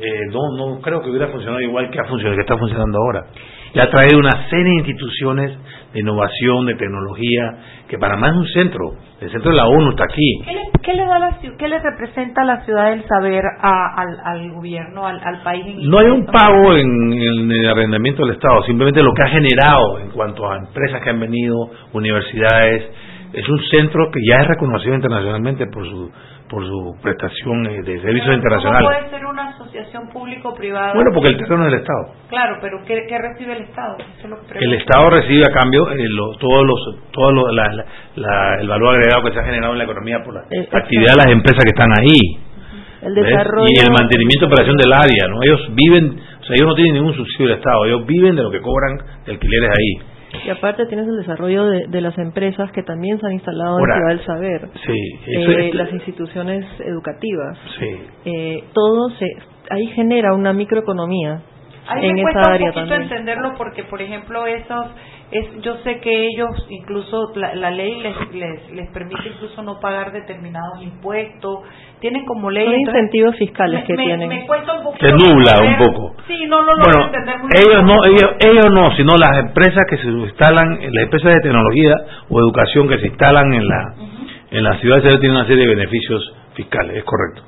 [0.00, 3.26] Eh, no, no creo que hubiera funcionado igual que ha funcionado, que está funcionando ahora.
[3.74, 5.52] Ya ha traído una serie de instituciones
[5.92, 7.56] de innovación, de tecnología,
[7.88, 10.40] que Panamá es un centro, el centro de la ONU está aquí.
[10.44, 14.18] ¿Qué le, qué le da la, qué le representa la ciudad del saber a- al,
[14.24, 15.64] al gobierno, al, al país?
[15.66, 19.28] En No hay un pago en, en el arrendamiento del Estado, simplemente lo que ha
[19.28, 22.84] generado en cuanto a empresas que han venido, universidades,
[23.32, 26.10] es un centro que ya es reconocido internacionalmente por su
[26.48, 28.88] por su prestación eh, de servicios ¿Cómo internacionales.
[28.88, 30.94] puede ser una asociación público-privada?
[30.94, 32.14] Bueno, porque el terreno es del Estado.
[32.28, 33.96] Claro, pero ¿qué, qué recibe el Estado?
[33.98, 34.72] Eso es lo que El.
[34.74, 36.80] Estado recibe a cambio eh, lo- todos los
[37.12, 37.84] todos los- la- la-
[38.16, 41.12] la- el valor agregado que se ha generado en la economía por la Eh, actividad
[41.12, 42.18] de las empresas que están ahí.
[43.02, 43.24] El ¿ves?
[43.26, 43.66] desarrollo.
[43.68, 45.38] Y el mantenimiento y operación del área, ¿no?
[45.44, 48.50] Ellos viven, o sea, ellos no tienen ningún subsidio del Estado, ellos viven de lo
[48.50, 50.17] que cobran de alquileres ahí.
[50.44, 53.94] Y aparte tienes el desarrollo de, de las empresas que también se han instalado Ahora,
[53.94, 54.68] en Ciudad del Saber.
[54.86, 57.58] Sí, eso Eh, es- las instituciones educativas.
[57.78, 57.96] sí.
[58.26, 59.26] Eh, todo se
[59.70, 61.40] ahí genera una microeconomía
[61.88, 63.02] Ahí en me esa cuesta un área poquito también.
[63.02, 64.86] entenderlo porque, por ejemplo, esos,
[65.30, 69.80] es, yo sé que ellos, incluso la, la ley les, les, les permite incluso no
[69.80, 71.60] pagar determinados impuestos,
[72.00, 72.64] tienen como ley...
[72.66, 74.28] Son entonces, incentivos fiscales me, que me- tienen.
[74.28, 75.06] me cuesta un poquito...
[75.06, 76.14] Se nubla un poco.
[76.26, 77.86] Sí, no lo logro Bueno, entender muy ellos bien.
[77.86, 81.94] no, ellos, ellos no, sino las empresas que se instalan, las empresas de tecnología
[82.28, 83.94] o educación que se instalan en la
[84.50, 87.42] en la ciudad de Sevilla tienen una serie de beneficios fiscales, es correcto.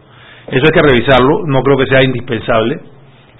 [0.48, 2.78] Eso hay que revisarlo, no creo que sea indispensable.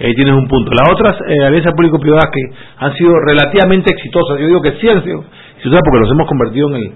[0.01, 0.71] Ahí tienes un punto.
[0.73, 2.41] Las otras eh, alianzas público-privadas que
[2.79, 5.25] han sido relativamente exitosas, yo digo que sí han sido
[5.57, 6.93] exitosas porque los hemos convertido en el...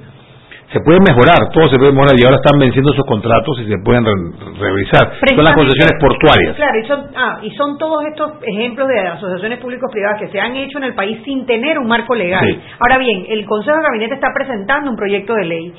[0.72, 3.78] Se puede mejorar, todo se puede mejorar y ahora están venciendo esos contratos y se
[3.84, 5.12] pueden re- revisar.
[5.22, 6.56] Son las concesiones portuarias.
[6.56, 10.56] Claro, y son, ah, y son todos estos ejemplos de asociaciones públicos-privadas que se han
[10.56, 12.42] hecho en el país sin tener un marco legal.
[12.44, 12.58] Sí.
[12.80, 15.72] Ahora bien, el Consejo de Gabinete está presentando un proyecto de ley.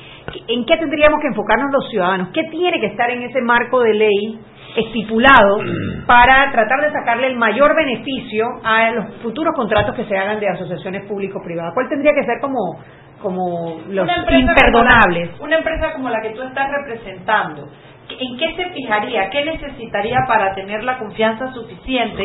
[0.48, 2.28] ¿En qué tendríamos que enfocarnos los ciudadanos?
[2.32, 4.38] ¿Qué tiene que estar en ese marco de ley
[4.76, 6.06] estipulado Mm.
[6.06, 10.48] para tratar de sacarle el mayor beneficio a los futuros contratos que se hagan de
[10.48, 11.72] asociaciones público-privadas?
[11.74, 12.78] ¿Cuál tendría que ser como,
[13.22, 15.30] como los Una imperdonables?
[15.30, 17.68] como la- una empresa como la que tú estás representando,
[18.08, 19.30] ¿en qué se fijaría?
[19.30, 22.22] ¿Qué necesitaría para tener la confianza suficiente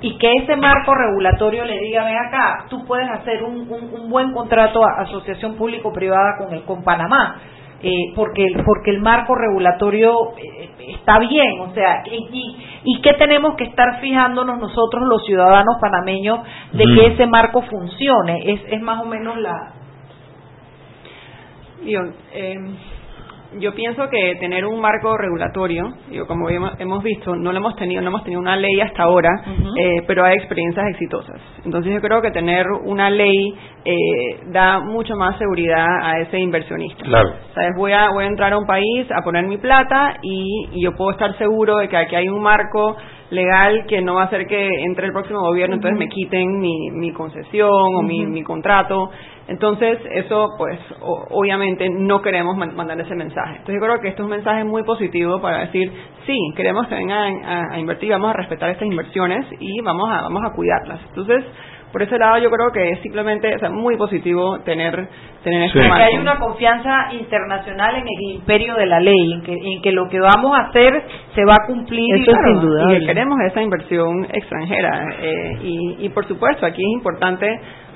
[0.00, 4.10] y que ese marco regulatorio le diga, ven acá, tú puedes hacer un, un- un
[4.10, 7.36] buen contrato a asociación público-privada con, el- con Panamá?
[7.82, 10.68] Eh, porque porque el marco regulatorio eh,
[10.98, 15.76] está bien, o sea, y, y, y qué tenemos que estar fijándonos nosotros los ciudadanos
[15.80, 16.40] panameños
[16.72, 16.94] de Mm.
[16.94, 19.72] que ese marco funcione, es, es más o menos la,
[21.82, 22.02] Digo,
[22.34, 22.58] eh,
[23.58, 27.74] yo pienso que tener un marco regulatorio, digo, como hemos hemos visto, no lo hemos
[27.76, 29.30] tenido, no hemos tenido una ley hasta ahora,
[29.76, 31.40] eh, pero hay experiencias exitosas.
[31.64, 37.02] Entonces yo creo que tener una ley eh, da mucho más seguridad a ese inversionista.
[37.04, 37.30] Claro.
[37.54, 37.70] ¿Sabes?
[37.76, 40.94] Voy a, voy a entrar a un país a poner mi plata y, y yo
[40.94, 42.96] puedo estar seguro de que aquí hay un marco
[43.30, 46.90] legal que no va a hacer que entre el próximo gobierno entonces me quiten mi,
[46.90, 49.10] mi concesión o mi, mi contrato.
[49.48, 53.56] Entonces, eso, pues, o- obviamente no queremos man- mandar ese mensaje.
[53.58, 55.92] Entonces, yo creo que esto es un mensaje muy positivo para decir,
[56.26, 60.22] sí, queremos que vengan a, a invertir, vamos a respetar estas inversiones y vamos a,
[60.22, 61.00] vamos a cuidarlas.
[61.08, 61.44] Entonces,
[61.92, 65.08] por ese lado, yo creo que es simplemente, o sea, muy positivo tener,
[65.42, 66.04] tener este que marco.
[66.04, 70.08] hay una confianza internacional en el imperio de la ley, en que, en que lo
[70.08, 71.02] que vamos a hacer
[71.34, 72.04] se va a cumplir.
[72.16, 72.92] y Eso claro.
[72.92, 75.04] Y que queremos esa inversión extranjera.
[75.20, 77.46] eh, y, y, por supuesto, aquí es importante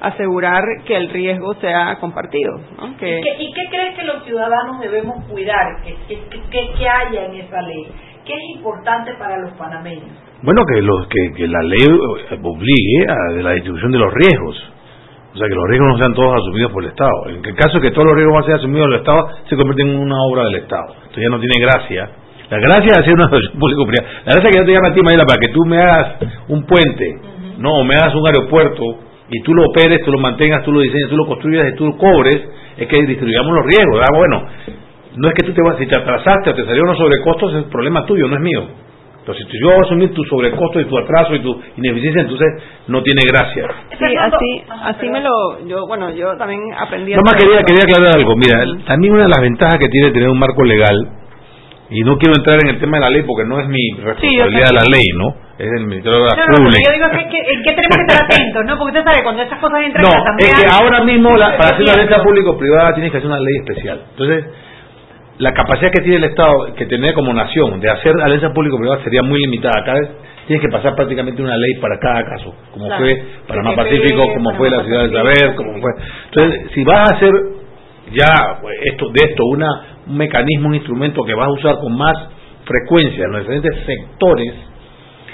[0.01, 2.53] asegurar que el riesgo sea compartido.
[2.79, 2.97] ¿no?
[2.97, 5.67] Que, ¿Y qué, y qué crees que los ciudadanos debemos cuidar?
[5.85, 6.19] ¿Qué, qué,
[6.51, 7.87] qué- qué haya en esa ley?
[8.25, 10.11] ¿Qué es importante para los panameños?
[10.45, 14.13] Bueno, que, los, que, que la ley eh, obligue a de la distribución de los
[14.13, 14.63] riesgos.
[15.33, 17.29] O sea, que los riesgos no sean todos asumidos por el Estado.
[17.29, 19.29] En el caso de que todos los riesgos van a ser asumidos por el Estado,
[19.49, 20.93] se convierte en una obra del Estado.
[21.01, 22.11] Entonces ya no tiene gracia
[22.51, 25.01] La gracia de hacer una asociación público-privada, la gracia que yo te llame a ti,
[25.01, 26.07] Mayela, para que tú me hagas
[26.49, 27.07] un puente,
[27.57, 28.85] no, o me hagas un aeropuerto,
[29.31, 31.87] y tú lo operes, tú lo mantengas, tú lo diseñes, tú lo construyas y tú
[31.87, 32.37] lo cobres,
[32.77, 33.97] es que distribuyamos los riesgos.
[34.05, 34.45] Ah, bueno,
[35.17, 37.65] no es que tú te vas, si te atrasaste o te salieron unos sobrecostos, es
[37.73, 38.85] problema tuyo, no es mío.
[39.25, 42.47] Entonces, si yo voy a asumir tu sobrecosto y tu atraso y tu ineficiencia, entonces
[42.89, 43.69] no tiene gracia.
[43.99, 47.15] Sí, así, así me lo, yo, bueno, yo también aprendí.
[47.15, 48.37] a No más quería, quería aclarar algo.
[48.37, 51.09] Mira, también una de las ventajas que tiene tener un marco legal,
[51.89, 54.67] y no quiero entrar en el tema de la ley porque no es mi responsabilidad
[54.67, 54.75] sé.
[54.75, 55.37] la ley, ¿no?
[55.57, 58.03] Es del Ministerio de la No, no, yo digo que, que, en qué tenemos que
[58.09, 58.77] estar atentos, ¿no?
[58.79, 60.51] Porque usted sabe, cuando esas cosas entran en la No, asamblea...
[60.51, 63.39] es que ahora mismo la- para hacer una Sí, alianza público-privada tienes que hacer una
[63.41, 64.01] ley especial.
[64.11, 64.45] Entonces,
[65.39, 69.23] la capacidad que tiene el Estado, que tiene como nación, de hacer alianza público-privada sería
[69.23, 69.85] muy limitada.
[69.85, 70.11] Cada vez
[70.47, 73.05] tienes que pasar prácticamente una ley para cada caso, como Claro.
[73.05, 75.91] fue Panamá PPP, Pacífico, como Panamá fue la Ciudad Pacífico, Saber, como fue.
[76.27, 77.33] Entonces, si vas a hacer
[78.13, 79.69] ya pues, esto de esto una
[80.07, 82.15] un mecanismo, un instrumento que vas a usar con más
[82.65, 84.55] frecuencia en los diferentes sectores,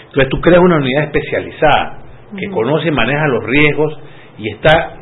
[0.07, 1.99] entonces tú creas una unidad especializada
[2.39, 3.99] que conoce y maneja los riesgos
[4.39, 5.00] y está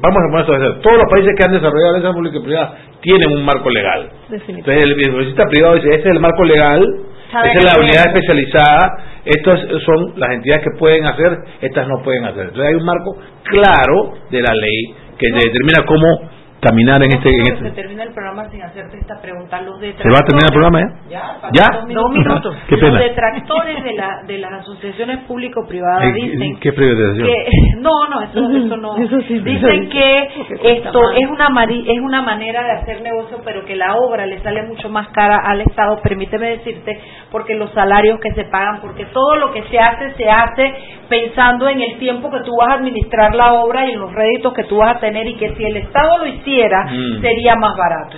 [0.00, 0.78] vamos a poner cero.
[0.82, 4.10] todos los países que han desarrollado la alianza pública y privada tienen un marco legal.
[4.30, 6.82] Entonces el inversionista privado dice este es el marco legal
[7.26, 12.24] esa es la unidad especializada estas son las entidades que pueden hacer estas no pueden
[12.24, 16.30] hacer entonces hay un marco claro de la ley que determina cómo
[16.68, 19.60] caminar en este, en Se este termina el programa sin hacerte esta pregunta.
[19.62, 21.38] Los ¿Se va a terminar el programa ya?
[21.52, 22.56] Ya, Dos minutos.
[22.68, 22.92] Qué pena.
[22.98, 27.26] Los detractores de, la, de las asociaciones público-privadas dicen ¿Qué privatización?
[27.26, 27.46] que
[27.78, 28.96] no no eso, eso no
[29.28, 30.28] sí, dicen que
[30.62, 34.40] esto es una mari- es una manera de hacer negocio pero que la obra le
[34.42, 37.00] sale mucho más cara al estado permíteme decirte
[37.30, 40.74] porque los salarios que se pagan porque todo lo que se hace se hace
[41.08, 44.52] pensando en el tiempo que tú vas a administrar la obra y en los réditos
[44.54, 46.55] que tú vas a tener y que si el estado lo hiciera
[46.90, 47.20] Mm.
[47.20, 48.16] sería más barato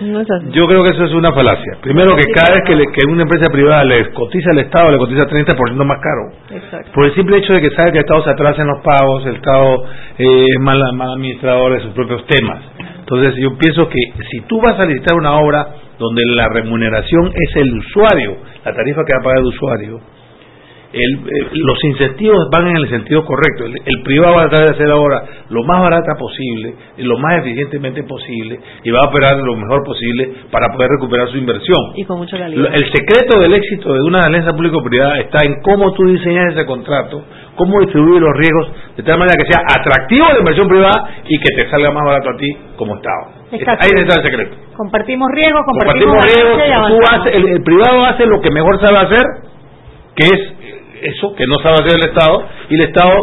[0.53, 1.73] Yo creo que eso es una falacia.
[1.81, 4.99] Primero que cada vez que, le- que una empresa privada le cotiza al Estado, le
[4.99, 6.59] cotiza 30% más caro.
[6.63, 6.91] Exacto.
[6.95, 9.27] Por el simple hecho de que sabe que el Estado se atrasa en los pagos,
[9.27, 9.85] el Estado
[10.19, 12.61] eh, es mal, mal administrador de sus propios temas.
[13.01, 15.67] Entonces yo pienso que si tú vas a licitar una obra
[15.99, 20.01] donde la remuneración es el usuario, la tarifa que va a pagar el usuario,
[20.93, 23.65] el- eh, los incentivos van en el sentido correcto.
[23.67, 27.19] El, el privado va a tratar de hacer ahora lo más barata posible y lo
[27.19, 31.77] más eficientemente posible y va a operar lo mejor posible para poder recuperar su inversión.
[31.97, 32.73] Y con mucha calidad.
[32.75, 37.23] El secreto del éxito de una alianza público-privada está en cómo tú diseñas ese contrato,
[37.57, 41.55] cómo distribuyes los riesgos de tal manera que sea atractivo la inversión privada y que
[41.55, 43.37] te salga más barato a ti como Estado.
[43.53, 43.85] Exacto.
[43.85, 44.57] Ahí está el secreto.
[44.77, 48.99] Compartimos riesgos, compartimos, Compartimos riesgos, tú haces- el, el privado hace lo que mejor sabe
[48.99, 49.23] hacer,
[50.15, 50.53] que es
[51.03, 53.15] eso que no sabe hacer el Estado, y el Estado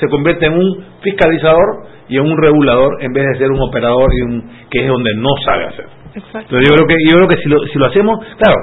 [0.00, 4.08] se convierte en un fiscalizador y en un regulador en vez de ser un operador
[4.16, 5.86] y un que es donde no sabe hacer.
[6.14, 8.56] Entonces yo creo que yo creo que si lo, si lo hacemos, claro,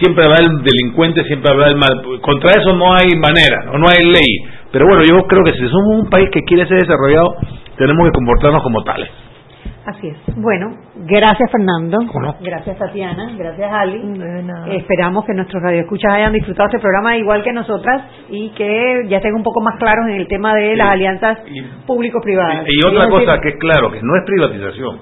[0.00, 2.20] siempre habrá el delincuente, siempre habrá el mal.
[2.20, 4.36] Contra eso no hay manera, no, no hay ley.
[4.72, 7.36] Pero bueno, yo creo que si somos un país que quiere ser desarrollado,
[7.76, 9.08] tenemos que comportarnos como tales.
[9.90, 10.16] Así es.
[10.36, 10.66] Bueno,
[10.96, 11.98] gracias Fernando.
[12.40, 13.32] Gracias Tatiana.
[13.36, 14.00] Gracias Ali.
[14.76, 19.34] Esperamos que nuestros radioescuchas hayan disfrutado este programa igual que nosotras y que ya estén
[19.34, 21.38] un poco más claros en el tema de las alianzas
[21.86, 22.64] público-privadas.
[22.68, 24.98] Y otra decir, cosa que es claro, que no es privatización.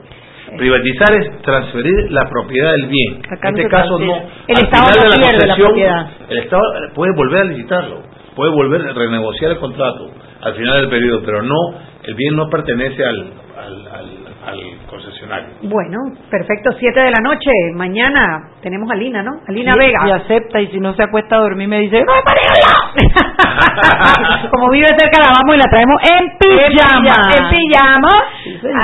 [0.57, 3.20] Privatizar es transferir la propiedad del bien.
[3.30, 4.14] Acá en este caso no.
[4.47, 6.07] El Al Estado final no de la pierde la concesión, propiedad.
[6.30, 6.62] El Estado
[6.95, 8.03] puede volver a licitarlo,
[8.34, 10.11] puede volver a renegociar el contrato
[10.41, 11.57] al final del periodo, pero no,
[12.05, 14.18] el bien no pertenece al, al, al-
[14.49, 15.49] al concesionario.
[15.63, 15.99] Bueno,
[16.31, 17.51] perfecto, siete de la noche.
[17.75, 19.33] Mañana tenemos a Lina, ¿no?
[19.47, 20.01] A Lina Vega.
[20.07, 22.23] y acepta y si no se acuesta a dormir me dice ¡No me
[24.51, 27.15] Como vive cerca, la vamos y la traemos en pijama.
[27.37, 28.09] En pijama.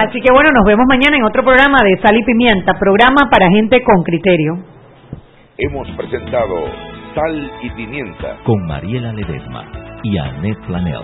[0.03, 3.49] Así que bueno, nos vemos mañana en otro programa de Sal y Pimienta, programa para
[3.51, 4.59] gente con criterio.
[5.59, 6.65] Hemos presentado
[7.15, 8.37] Sal y Pimienta.
[8.45, 9.65] con Mariela Ledesma
[10.03, 11.03] y Annette Planel.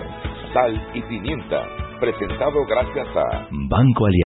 [0.53, 1.63] Sal y Pimienta.
[1.99, 4.19] Presentado gracias a Banco Alianza.